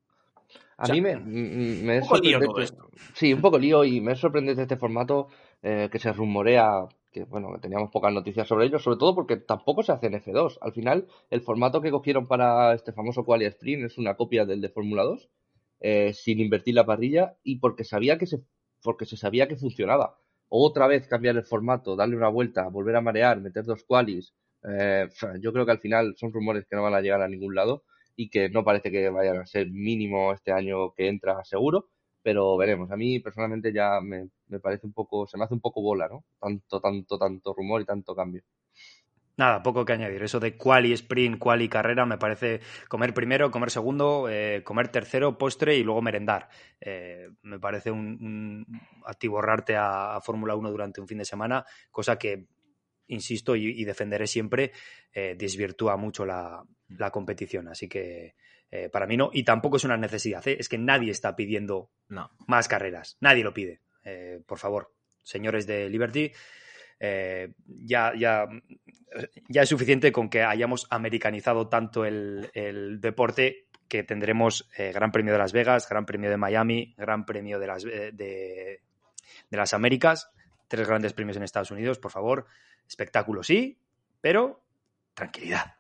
[0.78, 2.90] A mí me, me, un poco lío todo esto.
[3.14, 5.28] Sí, un poco lío y me sorprende de este formato
[5.62, 9.84] eh, que se rumorea que bueno, teníamos pocas noticias sobre ello, sobre todo porque tampoco
[9.84, 10.58] se hace en F2.
[10.60, 14.60] Al final, el formato que cogieron para este famoso Quali Sprint es una copia del
[14.60, 15.30] de Fórmula 2,
[15.80, 18.44] eh, sin invertir la parrilla y porque sabía que se,
[18.84, 20.18] porque se sabía que funcionaba.
[20.50, 24.34] Otra vez cambiar el formato, darle una vuelta, volver a marear, meter dos qualis.
[24.64, 25.08] Eh,
[25.42, 27.84] yo creo que al final son rumores que no van a llegar a ningún lado
[28.16, 31.90] y que no parece que vayan a ser mínimo este año que entra seguro
[32.26, 32.90] pero veremos.
[32.92, 34.30] A mí personalmente ya me,
[34.60, 36.26] parece un poco, se me hace un poco bola, ¿no?
[36.40, 38.42] Tanto, tanto, tanto rumor y tanto cambio.
[39.38, 40.24] Nada, poco que añadir.
[40.24, 45.38] Eso de quali sprint, quali carrera, me parece comer primero, comer segundo, eh, comer tercero,
[45.38, 46.48] postre y luego merendar.
[46.80, 48.66] Eh, me parece un,
[49.06, 52.48] atiborrarte a, Fórmula 1 durante un fin de semana, cosa que,
[53.08, 54.72] insisto y, defenderé siempre,
[55.12, 57.68] eh, desvirtúa mucho la, la competición.
[57.68, 58.36] Así que
[58.72, 60.48] eh, para mí no, y tampoco es una necesidad.
[60.48, 61.92] Es que nadie está pidiendo
[62.48, 63.18] más carreras.
[63.20, 63.82] Nadie lo pide.
[64.46, 66.32] Por favor, señores de Liberty,
[67.00, 68.48] ya, ya,
[69.48, 72.50] ya es suficiente con que hayamos americanizado tanto el,
[73.02, 77.68] deporte que tendremos Gran Premio de Las Vegas, Gran Premio de Miami, Gran Premio de
[77.68, 78.12] las, de,
[79.50, 80.32] de las Américas,
[80.68, 82.46] tres grandes premios en Estados Unidos, por favor.
[82.88, 83.80] Espectáculo sí,
[84.22, 84.64] pero
[85.14, 85.76] tranquilidad.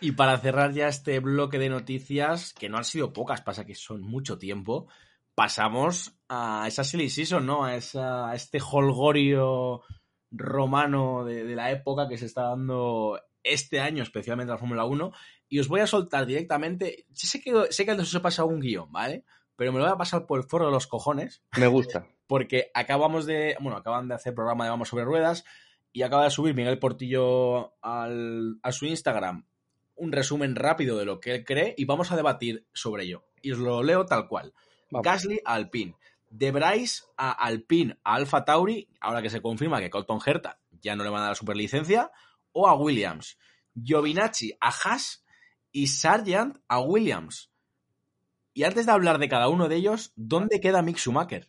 [0.00, 3.74] Y para cerrar ya este bloque de noticias, que no han sido pocas, pasa que
[3.74, 4.88] son mucho tiempo,
[5.34, 7.64] pasamos a esa silly season, ¿no?
[7.64, 9.82] A, esa, este holgorio
[10.30, 15.12] romano de, la época que se está dando este año, especialmente la Fórmula 1.
[15.48, 17.06] Y os voy a soltar directamente.
[17.12, 19.24] Sé que, sé que antes os he pasado un guion, ¿vale?
[19.56, 21.42] Pero me lo voy a pasar por el foro de los cojones.
[21.56, 22.06] Me gusta.
[22.26, 23.56] Porque acabamos de.
[23.60, 25.44] Bueno, acaban de hacer programa de Vamos sobre Ruedas.
[25.92, 29.44] Y acaba de subir Miguel Portillo al, a su Instagram
[30.00, 33.26] un resumen rápido de lo que él cree y vamos a debatir sobre ello.
[33.42, 34.54] Y os lo leo tal cual.
[34.90, 35.94] Gasly a Alpine.
[36.28, 40.96] De Bryce a Alpine a Alfa Tauri, ahora que se confirma que Colton Herta ya
[40.96, 42.10] no le van a dar la superlicencia,
[42.52, 43.38] o a Williams.
[43.74, 45.24] Giovinacci a Haas
[45.72, 47.50] y Sargent a Williams.
[48.52, 51.48] Y antes de hablar de cada uno de ellos, ¿dónde queda Mick Schumacher?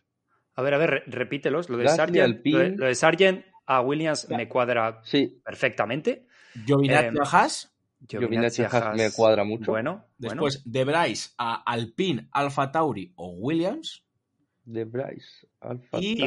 [0.54, 1.68] A ver, a ver, repítelos.
[1.68, 5.40] Lo de, Sargent, lo de, Sargent a Williams me cuadra sí.
[5.44, 6.26] perfectamente.
[6.66, 7.71] Giovinacci a Haas
[8.08, 8.62] Giovinazzi
[8.96, 9.72] me cuadra mucho.
[9.72, 14.04] Bueno, después de Bryce a Alpine, Alfa Tauri o Williams.
[14.64, 16.24] De Bryce, Alfa y,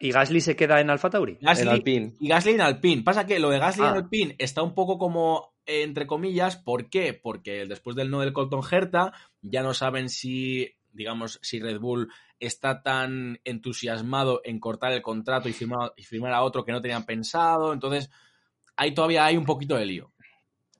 [0.00, 1.38] y, Gasly se queda en Alfa Tauri.
[1.40, 2.14] en Alpine.
[2.20, 3.02] Y Gasly en Alpine.
[3.02, 3.94] Pasa que lo de Gasly en ah.
[3.94, 6.56] Alpine está un poco como entre comillas.
[6.56, 7.12] ¿Por qué?
[7.12, 12.12] Porque después del no del Colton Herta ya no saben si digamos, si Red Bull
[12.38, 16.82] está tan entusiasmado en cortar el contrato y firmar, y firmar a otro que no
[16.82, 17.72] tenían pensado.
[17.72, 18.10] Entonces,
[18.76, 20.11] ahí todavía hay un poquito de lío.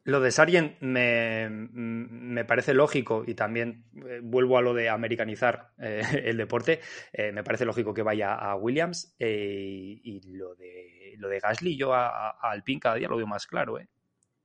[0.04, 6.02] Lo de Sargent me, parece lógico y también eh, vuelvo a lo de americanizar eh,
[6.24, 6.80] el deporte.
[7.12, 11.94] Eh, me parece lógico que vaya a Williams y lo de, lo de Gasly, yo
[11.94, 13.78] a, Alpine cada día lo veo más claro.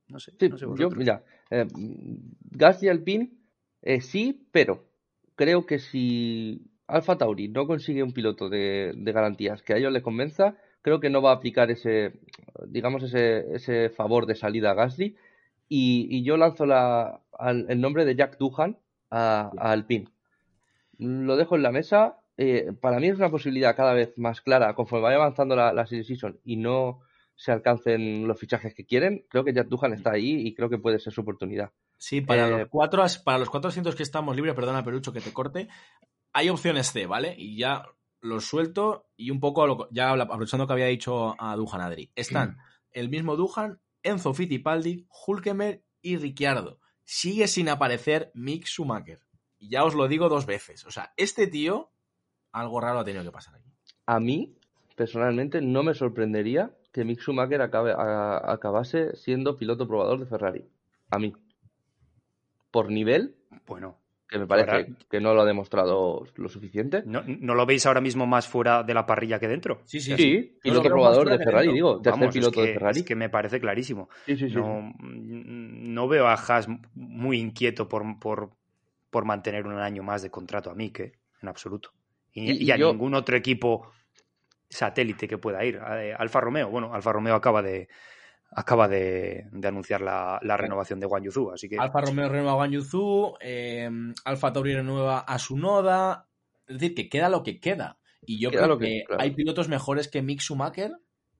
[0.06, 0.32] No sé.
[0.48, 3.30] no sé yo, mira, Gasly Alpine
[4.00, 4.86] sí, pero
[5.34, 9.92] creo que si Alfa Tauri no consigue un piloto de, de garantías que a ellos
[9.92, 12.12] les convenza, creo que no va a aplicar ese,
[12.66, 15.16] digamos, ese, ese favor de salida a Gasly
[15.68, 18.78] y, yo lanzo la, el nombre de Jack Duhan
[19.10, 20.08] a, Alpine.
[20.98, 22.18] Lo dejo en la mesa.
[22.36, 25.86] Eh, para mí es una posibilidad cada vez más clara conforme vaya avanzando la, la
[25.86, 27.00] season y no
[27.34, 29.24] se alcancen los fichajes que quieren.
[29.28, 31.72] Creo que Jack Duhan está ahí y creo que puede ser su oportunidad.
[31.96, 35.20] Sí, para, los, eh, cuatro, para los cuatro asientos que estamos libres, perdona Perucho que
[35.20, 35.68] te corte,
[36.32, 37.34] hay opciones C, ¿vale?
[37.36, 37.84] Y ya
[38.20, 42.58] los suelto y un poco, ya aprovechando que había dicho a Duhan Adri, están
[42.90, 46.80] el mismo Duhan, Enzo Fittipaldi, Hulkemer y Ricciardo.
[47.04, 49.20] Sigue sin aparecer Mick Schumacher.
[49.58, 50.84] Y ya os lo digo dos veces.
[50.84, 51.90] O sea, este tío,
[52.52, 53.72] algo raro ha tenido que pasar aquí.
[54.06, 54.56] A mí,
[54.96, 60.68] personalmente, no me sorprendería que Mick Schumacher acabe, acabase siendo piloto probador de Ferrari.
[61.10, 61.34] A mí.
[62.70, 63.36] Por nivel.
[63.66, 63.98] Bueno.
[64.28, 67.02] Que me parece que no lo ha demostrado lo suficiente.
[67.06, 69.80] ¿No, lo veis ahora mismo más fuera de la parrilla que dentro?
[69.86, 70.58] Sí, sí, sí.
[70.62, 72.02] Piloto probador de Ferrari, digo.
[72.02, 73.00] Tercer piloto de Ferrari.
[73.00, 74.10] Es que me parece clarísimo.
[74.26, 78.50] Sí, sí, no, no, veo a Haas muy inquieto por, por,
[79.08, 81.12] por, mantener un año más de contrato a Mick, ¿eh?
[81.40, 81.92] en absoluto.
[82.34, 83.90] Y, a ningún otro equipo
[84.68, 85.78] satélite que pueda ir.
[85.78, 87.88] Alfa Romeo, bueno, Alfa Romeo acaba de
[88.50, 91.78] acaba de, anunciar la, renovación de Guan Yuzu, así que...
[91.78, 93.90] Alfa Romeo renueva a Guan Yuzu, eh,
[94.24, 96.28] Alfa Tauri renueva a su Noda,
[96.66, 97.98] es decir, que queda lo que queda.
[98.22, 100.92] Y yo creo que, hay pilotos mejores que Mick Schumacher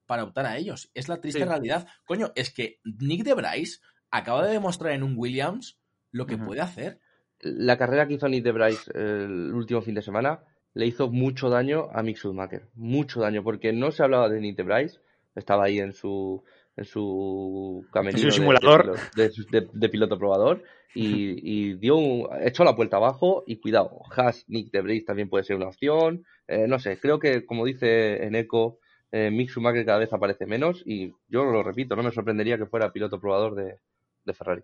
[0.07, 0.91] para optar a ellos.
[0.95, 1.87] Es la triste realidad.
[2.07, 3.81] Coño, es que Nick de Bryce
[4.11, 5.79] acaba de demostrar en un Williams
[6.11, 6.99] lo que puede hacer.
[7.41, 10.41] La carrera que hizo Nick de Bryce el último fin de semana
[10.73, 12.69] le hizo mucho daño a Mick Schumacher.
[12.75, 15.01] Mucho daño, porque no se hablaba de Nick de Bryce,
[15.35, 16.43] estaba ahí en su
[16.79, 20.63] en su camerino simulador de, piloto probador
[20.95, 25.45] y, dio un, echó la puerta abajo y cuidado, Haas, Nick de Bryce también puede
[25.45, 28.79] ser una opción, eh, no sé, creo que como dice en Eco,
[29.11, 32.67] eh, Mick Schumacher cada vez aparece menos y yo lo repito, no me sorprendería que
[32.67, 33.79] fuera piloto probador de,
[34.25, 34.63] de Ferrari.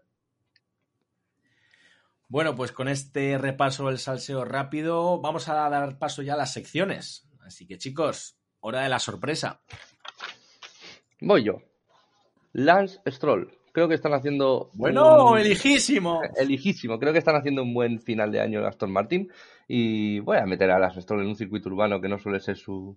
[2.29, 6.53] Bueno, pues con este repaso del salseo rápido, vamos a dar paso ya a las
[6.53, 7.29] secciones.
[7.45, 9.61] Así que chicos, hora de la sorpresa.
[11.21, 11.63] Voy yo.
[12.55, 13.53] Lance Stroll.
[13.73, 14.71] Creo que están haciendo.
[14.75, 16.23] Bueno, elijísimo.
[16.37, 16.99] Elijísimo.
[16.99, 19.31] Creo que están haciendo un buen final de año Aston Martin.
[19.67, 22.57] Y voy a meter a Lance Stroll en un circuito urbano que no suele ser
[22.57, 22.97] su.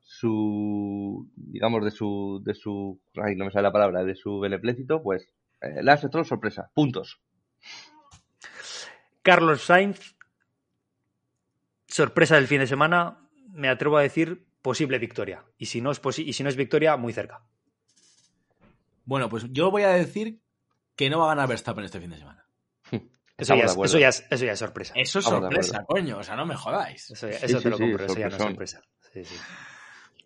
[0.00, 2.42] su digamos, de su.
[2.44, 3.00] de su.
[3.14, 5.00] Ay, no me sale la palabra, de su beneplécito.
[5.00, 5.28] Pues
[5.60, 6.70] eh, Lance Stroll, sorpresa.
[6.74, 7.20] Puntos.
[9.22, 10.16] Carlos Sainz.
[11.86, 13.28] Sorpresa del fin de semana.
[13.52, 15.44] Me atrevo a decir posible victoria.
[15.56, 17.44] Y si no es, y si no es victoria, muy cerca.
[19.06, 20.42] Bueno, pues yo voy a decir
[20.96, 22.46] que no va a ganar Verstappen este fin de semana.
[23.38, 24.08] Eso ya, es, eso, ya
[24.52, 24.94] es, sorpresa.
[24.96, 26.18] Eso es sorpresa, coño.
[26.18, 27.10] O sea, no me jodáis.
[27.10, 27.28] Eso,
[27.60, 28.82] te lo compro, eso ya no es sorpresa.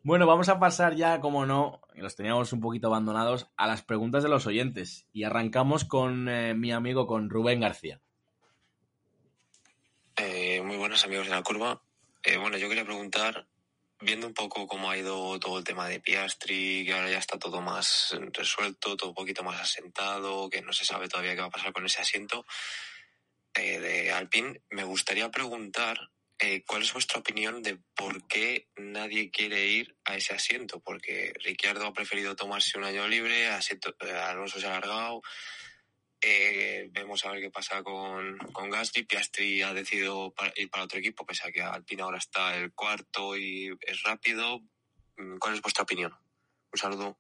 [0.05, 4.23] Bueno, vamos a pasar ya, como no, los teníamos un poquito abandonados, a las preguntas
[4.23, 5.09] de los oyentes.
[5.13, 8.01] Y arrancamos con eh, mi amigo, con Rubén García.
[10.15, 11.83] Eh, muy buenos amigos de la curva.
[12.23, 13.49] Eh, bueno, yo quería preguntar
[14.01, 17.39] viendo un poco cómo ha ido todo el tema de Piastri, que ahora ya está
[17.39, 21.49] todo más resuelto, todo un poquito más asentado, que no se sabe todavía qué va
[21.49, 22.47] a pasar con ese asiento
[23.55, 29.31] eh, de Alpine, me gustaría preguntar eh, cuál es vuestra opinión de por qué nadie
[29.31, 34.61] quiere ir a ese asiento, porque Ricciardo ha preferido tomarse un año libre, eh, Alonso
[34.61, 35.21] se ha alargado,
[36.23, 39.05] eh, vemos a ver qué pasa con, con Gasly.
[39.05, 43.37] Piastri ha decidido ir para otro equipo, pese a que Alpine ahora está el cuarto
[43.37, 44.61] y es rápido.
[45.17, 46.13] Mm, ¿Cuál es vuestra opinión?
[46.73, 47.19] Un saludo.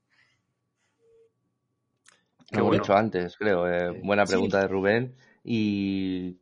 [2.51, 3.67] Lo hemos dicho antes, creo.
[3.69, 5.17] Eh, buena pregunta de Rubén.
[5.45, 6.37] Y,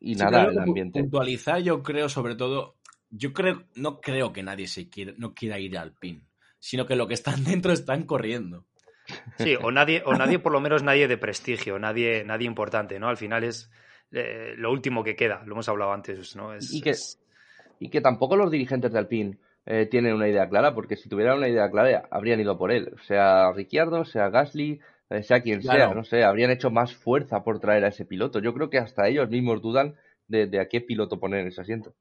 [0.00, 1.00] y nada, el ambiente.
[1.00, 2.76] Puntualizar, yo creo, sobre todo,
[3.10, 6.26] yo creo, no creo que nadie se quiera, no quiera ir al PIN,
[6.58, 8.66] sino que lo que están dentro están corriendo.
[9.38, 13.08] Sí, o nadie, o nadie, por lo menos nadie de prestigio, nadie, nadie importante, ¿no?
[13.08, 13.70] Al final es
[14.12, 16.54] eh, lo último que queda, lo hemos hablado antes, ¿no?
[16.58, 16.94] y, que,
[17.78, 21.38] y que tampoco los dirigentes de Alpine eh, tienen una idea clara, porque si tuvieran
[21.38, 24.80] una idea clara habrían ido por él, sea Ricciardo, sea Gasly,
[25.10, 28.38] eh, sea quien sea, no sé, habrían hecho más fuerza por traer a ese piloto.
[28.38, 29.94] Yo creo que hasta ellos mismos dudan
[30.28, 31.94] de, de a qué piloto poner en ese asiento.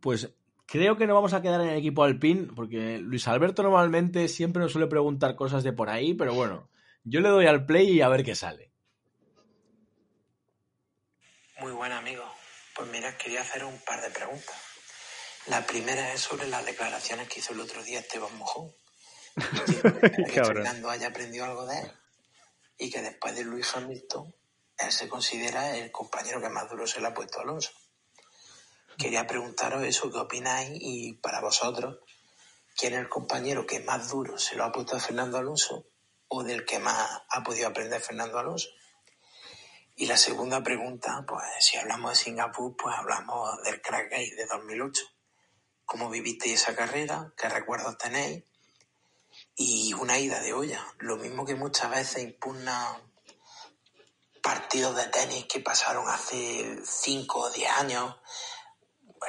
[0.00, 0.34] Pues
[0.74, 4.60] Creo que no vamos a quedar en el equipo Alpine, porque Luis Alberto normalmente siempre
[4.60, 6.68] nos suele preguntar cosas de por ahí, pero bueno,
[7.04, 8.72] yo le doy al play y a ver qué sale.
[11.60, 12.24] Muy buen amigo.
[12.74, 14.56] Pues mira, quería hacer un par de preguntas.
[15.46, 18.72] La primera es sobre las declaraciones que hizo el otro día Esteban Mojón.
[20.32, 21.92] que Fernando haya aprendido algo de él.
[22.78, 24.34] Y que después de Luis Hamilton,
[24.78, 27.70] él se considera el compañero que más duro se le ha puesto a Alonso
[28.98, 30.70] quería preguntaros eso, ¿qué opináis?
[30.80, 31.98] Y para vosotros,
[32.76, 35.86] ¿quién es el compañero que más duro se lo ha puesto a Fernando Alonso
[36.28, 38.68] o del que más ha podido aprender Fernando Alonso?
[39.96, 44.46] Y la segunda pregunta, pues si hablamos de Singapur, pues hablamos del Crack Gate de
[44.46, 45.02] 2008.
[45.84, 47.32] ¿Cómo vivisteis esa carrera?
[47.36, 48.42] ¿Qué recuerdos tenéis?
[49.54, 50.84] Y una ida de olla.
[50.98, 53.00] Lo mismo que muchas veces impugna
[54.42, 58.16] partidos de tenis que pasaron hace 5 o 10 años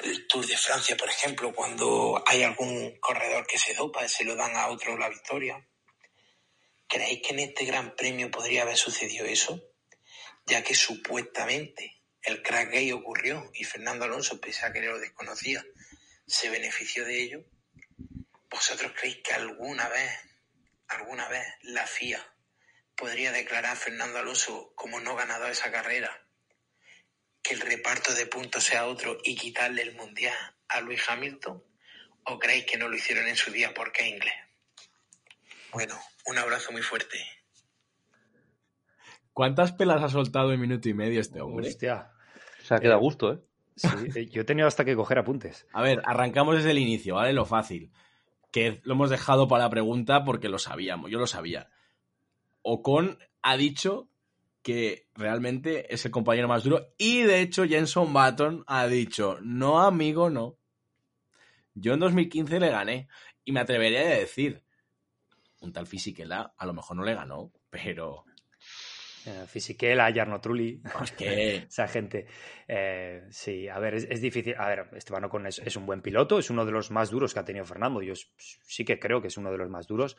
[0.03, 4.35] el Tour de Francia, por ejemplo, cuando hay algún corredor que se dopa, se lo
[4.35, 5.67] dan a otro la victoria.
[6.87, 9.61] ¿Creéis que en este Gran Premio podría haber sucedido eso?
[10.45, 15.65] Ya que supuestamente el crack gay ocurrió y Fernando Alonso, pese a que lo desconocía,
[16.27, 17.45] se benefició de ello.
[18.55, 20.11] ¿vosotros creéis que alguna vez,
[20.87, 22.25] alguna vez la FIA
[22.95, 26.24] podría declarar a Fernando Alonso como no ganado esa carrera?
[27.47, 30.33] Que el reparto de puntos sea otro y quitarle el mundial
[30.67, 31.63] a Luis Hamilton?
[32.23, 34.33] ¿O creéis que no lo hicieron en su día porque es inglés?
[35.71, 37.19] Bueno, un abrazo muy fuerte.
[39.31, 41.67] ¿Cuántas pelas ha soltado en minuto y medio este hombre?
[41.67, 42.11] Hostia.
[42.63, 43.39] Se ha quedado a gusto, ¿eh?
[43.75, 45.67] Sí, eh, yo he tenido hasta que coger apuntes.
[45.73, 47.33] A ver, arrancamos desde el inicio, ¿vale?
[47.33, 47.91] Lo fácil.
[48.51, 51.69] Que lo hemos dejado para la pregunta porque lo sabíamos, yo lo sabía.
[52.61, 54.09] Ocon ha dicho
[54.65, 59.79] que realmente es el compañero más duro y de hecho Jenson Button ha dicho, no
[59.79, 60.57] amigo, no.
[61.75, 63.07] Yo en 2015 le gané
[63.43, 64.63] y me atrevería a decir,
[65.59, 68.25] un tal Fisichella a lo mejor no le ganó, pero
[69.27, 70.81] eh, Fisichella, Jarno Trulli,
[71.19, 72.25] esa gente.
[72.67, 74.55] Eh, sí, a ver, es, difícil.
[74.57, 77.35] A ver, Esteban Ocon es, es, un buen piloto, es uno de los más duros
[77.35, 78.01] que ha tenido Fernando.
[78.01, 80.17] Yo sí que creo que es uno de los más duros.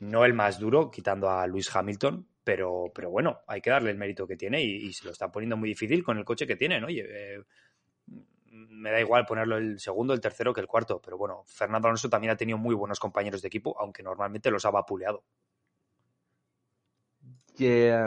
[0.00, 3.98] No el más duro, quitando a Luis Hamilton, pero, pero bueno, hay que darle el
[3.98, 6.80] mérito que tiene y, se lo está poniendo muy difícil con el coche que tiene,
[6.80, 6.88] ¿no?
[6.88, 7.42] Eh,
[8.50, 12.10] me da igual ponerlo el segundo, el tercero que el cuarto, pero bueno, Fernando Alonso
[12.10, 15.22] también ha tenido muy buenos compañeros de equipo, aunque normalmente los ha vapuleado.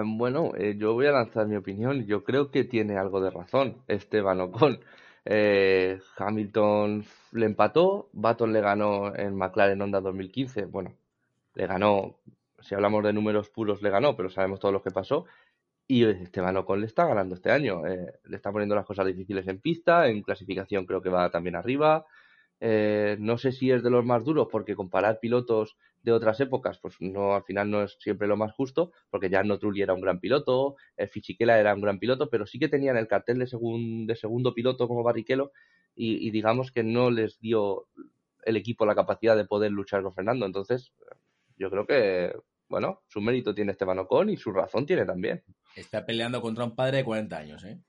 [0.06, 2.06] Bueno, eh, yo voy a lanzar mi opinión.
[2.06, 4.80] Yo creo que tiene algo de razón Esteban Ocon.
[5.24, 10.66] Eh, Hamilton le empató, Baton le ganó en McLaren Honda 2015.
[10.66, 10.94] Bueno,
[11.56, 12.20] le ganó,
[12.60, 15.26] si hablamos de números puros, le ganó, pero sabemos todo lo que pasó.
[15.88, 17.86] Y Esteban Ocon le está ganando este año.
[17.86, 21.56] Eh, le está poniendo las cosas difíciles en pista, en clasificación creo que va también
[21.56, 22.06] arriba.
[22.60, 26.80] Eh, no sé si es de los más duros porque comparar pilotos de otras épocas,
[26.80, 29.94] pues no al final no es siempre lo más justo, porque ya no Trulli era
[29.94, 33.40] un gran piloto, el Fichiquela era un gran piloto, pero sí que tenían el cartel
[33.40, 35.52] de, de segundo piloto como Barrichello
[35.96, 37.88] y, digamos que no les dio
[38.44, 40.46] el equipo la capacidad de poder luchar con Fernando.
[40.46, 40.94] Entonces,
[41.58, 42.36] yo creo que,
[42.68, 45.44] bueno, su mérito tiene Esteban Ocon y su razón tiene también.
[45.76, 47.80] Está peleando contra un padre de 40 años, ¿eh?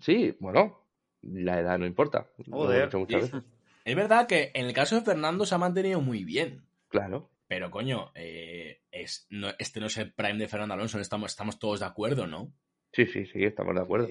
[0.00, 0.84] Sí, bueno,
[1.22, 2.28] la edad no importa.
[3.84, 6.62] Es verdad que en el caso de Fernando se ha mantenido muy bien.
[6.88, 7.28] Claro.
[7.48, 11.58] Pero coño, eh, es, no, este no es el prime de Fernando Alonso, estamos, estamos
[11.58, 12.50] todos de acuerdo, ¿no?
[12.92, 14.08] Sí, sí, sí, estamos de acuerdo.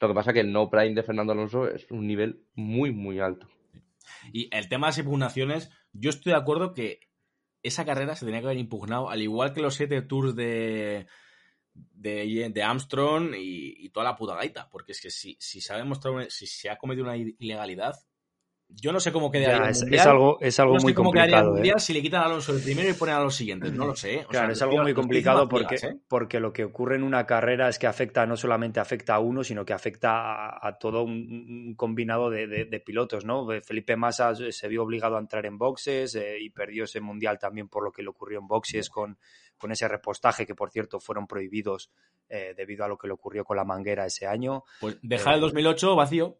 [0.00, 2.92] Lo que pasa es que el no prime de Fernando Alonso es un nivel muy,
[2.92, 3.46] muy alto.
[4.32, 7.00] Y el tema de las impugnaciones, yo estoy de acuerdo que
[7.62, 11.06] esa carrera se tenía que haber impugnado, al igual que los siete tours de,
[11.72, 14.68] de, Armstrong y, toda la puta gaita.
[14.70, 17.94] Porque es que si, si se ha demostrado, si se ha cometido una ilegalidad,
[18.74, 21.56] yo no sé cómo quedaría es, es, algo, es algo muy complicado.
[21.56, 21.72] ¿eh?
[21.78, 23.72] si le quitan a Alonso el primero y ponen a los siguientes.
[23.72, 24.24] No lo sé.
[24.28, 25.96] claro, es algo muy complicado porque, ¿eh?
[26.08, 29.44] porque lo que ocurre en una carrera es que afecta, no solamente afecta a uno,
[29.44, 33.24] sino que afecta a, todo un, combinado de, pilotos.
[33.24, 33.46] ¿no?
[33.62, 37.68] Felipe Massa se vio obligado a entrar en boxes eh, y perdió ese mundial también
[37.68, 39.18] por lo que le ocurrió en boxes con,
[39.58, 41.90] con ese repostaje que, por cierto, fueron prohibidos
[42.56, 44.62] debido a lo que le ocurrió con la manguera ese año.
[44.80, 46.38] Pues dejar el 2008 vacío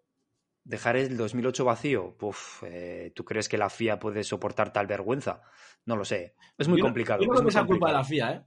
[0.64, 2.16] dejar el 2008 vacío,
[2.62, 5.42] eh, ¿tú crees que la FIA puede soportar tal vergüenza?
[5.86, 6.34] No lo sé.
[6.58, 7.22] Es muy complicado.
[7.22, 8.42] Yo creo que es culpa de la FIA, ¿eh?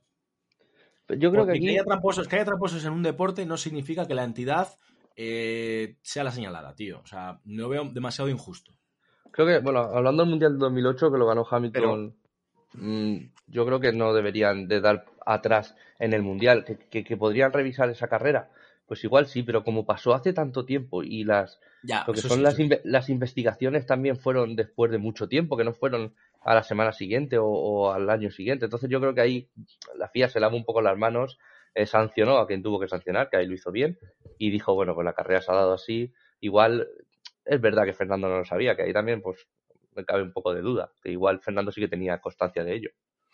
[1.18, 1.70] Yo creo que, aquí...
[1.70, 4.70] haya tramposos, que haya tramposos en un deporte no significa que la entidad
[5.16, 7.02] eh, sea la señalada, tío.
[7.04, 8.72] O sea, no veo demasiado injusto.
[9.32, 12.16] Creo que, bueno, hablando del Mundial de 2008, que lo ganó Hamilton,
[12.74, 17.90] mm, yo creo que no deberían de dar atrás en el Mundial, que podrían revisar
[17.90, 18.50] esa carrera
[18.86, 22.58] pues igual sí, pero como pasó hace tanto tiempo y las lo que son las,
[22.84, 27.38] las, investigaciones también fueron después de mucho tiempo, que no fueron a la semana siguiente
[27.40, 28.66] o, al año siguiente.
[28.66, 29.50] Entonces yo creo que ahí
[29.98, 31.38] la FIA se lava un poco las manos,
[31.76, 33.98] eh, sancionó a quien tuvo que sancionar, que ahí lo hizo bien,
[34.38, 36.14] y dijo, bueno, pues la carrera se ha dado así.
[36.40, 36.88] Igual
[37.46, 39.48] es verdad que Fernando no lo sabía, que ahí también pues
[39.96, 42.90] me cabe un poco de duda, que igual Fernando sí que tenía constancia de ello.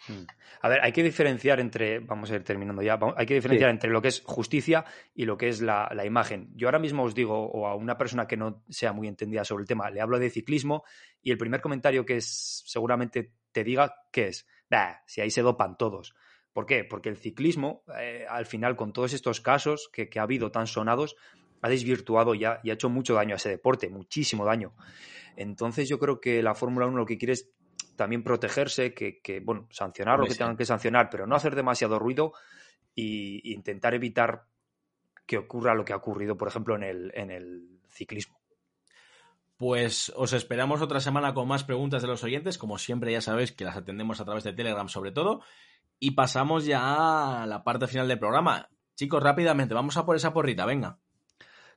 [0.08, 0.24] Hmm.
[0.62, 3.90] A ver, hay que diferenciar entre, vamos a ir terminando ya, hay que diferenciar entre
[3.90, 6.50] lo que es justicia y lo que es la, imagen.
[6.56, 9.64] Yo ahora mismo os digo, o a una persona que no sea muy entendida sobre
[9.64, 10.84] el tema, le hablo de ciclismo
[11.22, 14.48] y el primer comentario que es, seguramente te diga, ¿qué es?
[15.08, 16.14] si ahí se dopan todos.
[16.54, 16.84] ¿Por qué?
[16.84, 21.16] Porque el ciclismo, eh, al final, con todos estos casos que, ha habido tan sonados,
[21.62, 24.74] ha desvirtuado ya y ha hecho mucho daño a ese deporte, muchísimo daño.
[25.36, 27.50] Entonces yo creo que la Fórmula 1 lo que quiere es
[28.00, 32.32] también protegerse, que, bueno, sancionar lo que tengan que sancionar, pero no hacer demasiado ruido
[32.96, 34.46] e intentar evitar
[35.26, 38.40] que ocurra lo que ha ocurrido, por ejemplo, en el, en el ciclismo.
[39.58, 42.58] Pues os esperamos otra semana con más preguntas de los oyentes.
[42.58, 45.42] Como siempre, ya sabéis que las atendemos a través de Telegram, sobre todo.
[46.00, 48.70] Y pasamos ya a la parte final del programa.
[48.96, 51.00] Chicos, rápidamente, vamos a por esa porrita, venga.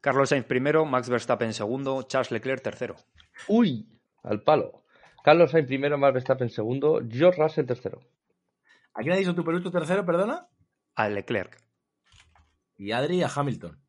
[0.01, 2.95] Carlos Sainz primero, Max Verstappen segundo, Charles Leclerc tercero.
[3.49, 3.89] Uy,
[4.23, 4.82] al palo.
[5.23, 8.01] Carlos Sainz primero, Max Verstappen segundo, George Russell tercero.
[8.95, 10.49] ¿A quién ha dicho tu Perú tercero, perdona?
[10.95, 11.57] A Leclerc.
[12.77, 13.81] Y Adri a Hamilton.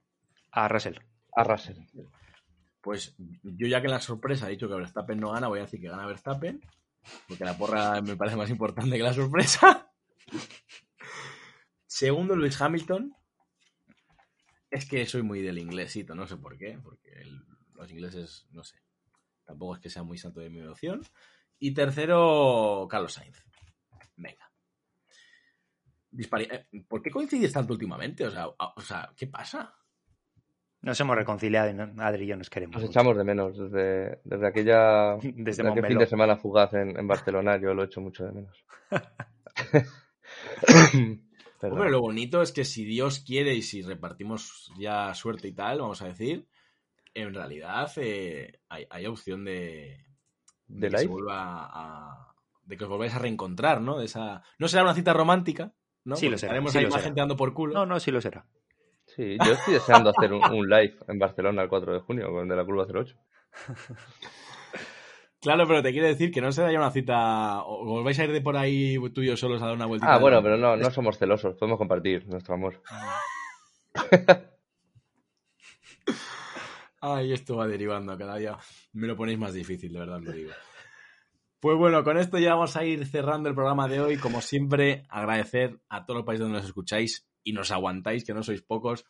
[0.51, 0.97] A Russell.
[1.35, 1.77] A Russell.
[2.81, 5.63] Pues yo ya que en la sorpresa he dicho que Verstappen no gana, voy a
[5.63, 6.61] decir que gana Verstappen,
[7.27, 9.91] porque la porra me parece más importante que la sorpresa.
[11.87, 13.15] Segundo, Luis Hamilton.
[14.69, 17.23] Es que soy muy del inglesito, no sé por qué, porque
[17.75, 18.82] los ingleses, no sé,
[19.43, 21.01] tampoco es que sea muy santo de mi devoción.
[21.59, 23.43] Y tercero, Carlos Sainz.
[24.15, 24.51] Venga.
[26.17, 28.25] Eh, ¿Por qué coincides tanto últimamente?
[28.25, 29.73] O sea, o sea, ¿qué pasa?
[30.81, 32.75] Nos hemos reconciliado y Adri y yo nos queremos.
[32.75, 37.07] Nos echamos de menos desde, desde aquella desde, aquel fin de semana fugaz en, en,
[37.07, 37.57] Barcelona.
[37.57, 38.65] Yo lo echo mucho de menos.
[41.61, 45.79] Hombre, lo bonito es que si Dios quiere y si repartimos ya suerte y tal,
[45.79, 46.49] vamos a decir,
[47.13, 50.05] en realidad eh, hay, opción de,
[50.67, 51.09] de, que
[52.65, 53.99] de que os volváis a reencontrar, ¿no?
[53.99, 55.73] De esa, no será una cita romántica,
[56.05, 56.15] ¿no?
[56.15, 56.53] Sí, lo será.
[56.53, 57.73] Estaremos ahí más gente dando por culo.
[57.73, 58.45] No, no, sí lo será.
[59.05, 62.55] Sí, yo estoy deseando hacer un, live en Barcelona el 4 de junio con de
[62.55, 63.15] la curva 08.
[65.43, 67.63] Claro, pero te quiero decir que no se ya una cita.
[67.65, 70.07] O volváis a ir de por ahí tú y yo solos a dar una vuelta.
[70.09, 71.57] Ah, bueno, pero no, no somos celosos.
[71.57, 72.81] Podemos compartir nuestro amor.
[77.05, 78.17] Ay, esto va derivando.
[78.17, 78.57] Cada día
[78.93, 80.53] me lo ponéis más difícil, de verdad, lo digo.
[81.59, 84.15] Pues bueno, con esto ya vamos a ir cerrando el programa de hoy.
[84.15, 88.41] Como siempre, agradecer a todos los países donde nos escucháis y nos aguantáis, que no
[88.41, 89.05] sois pocos.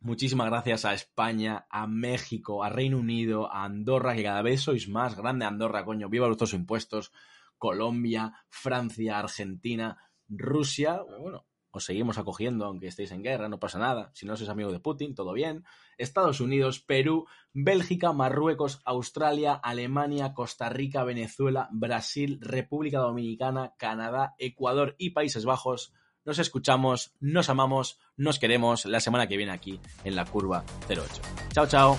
[0.00, 4.88] Muchísimas gracias a España, a México, a Reino Unido, a Andorra, que cada vez sois
[4.88, 6.08] más grande Andorra, coño.
[6.08, 7.12] Viva vuestros impuestos.
[7.58, 9.98] Colombia, Francia, Argentina,
[10.30, 11.02] Rusia.
[11.20, 11.44] Bueno,
[11.78, 14.10] os seguimos acogiendo aunque estéis en guerra, no pasa nada.
[14.14, 15.64] Si no sois amigo de Putin, todo bien.
[15.98, 24.94] Estados Unidos, Perú, Bélgica, Marruecos, Australia, Alemania, Costa Rica, Venezuela, Brasil, República Dominicana, Canadá, Ecuador
[24.98, 25.92] y Países Bajos
[26.24, 31.04] nos escuchamos, nos amamos, nos queremos la semana que viene aquí en la curva 08.
[31.52, 31.98] Chao, chao.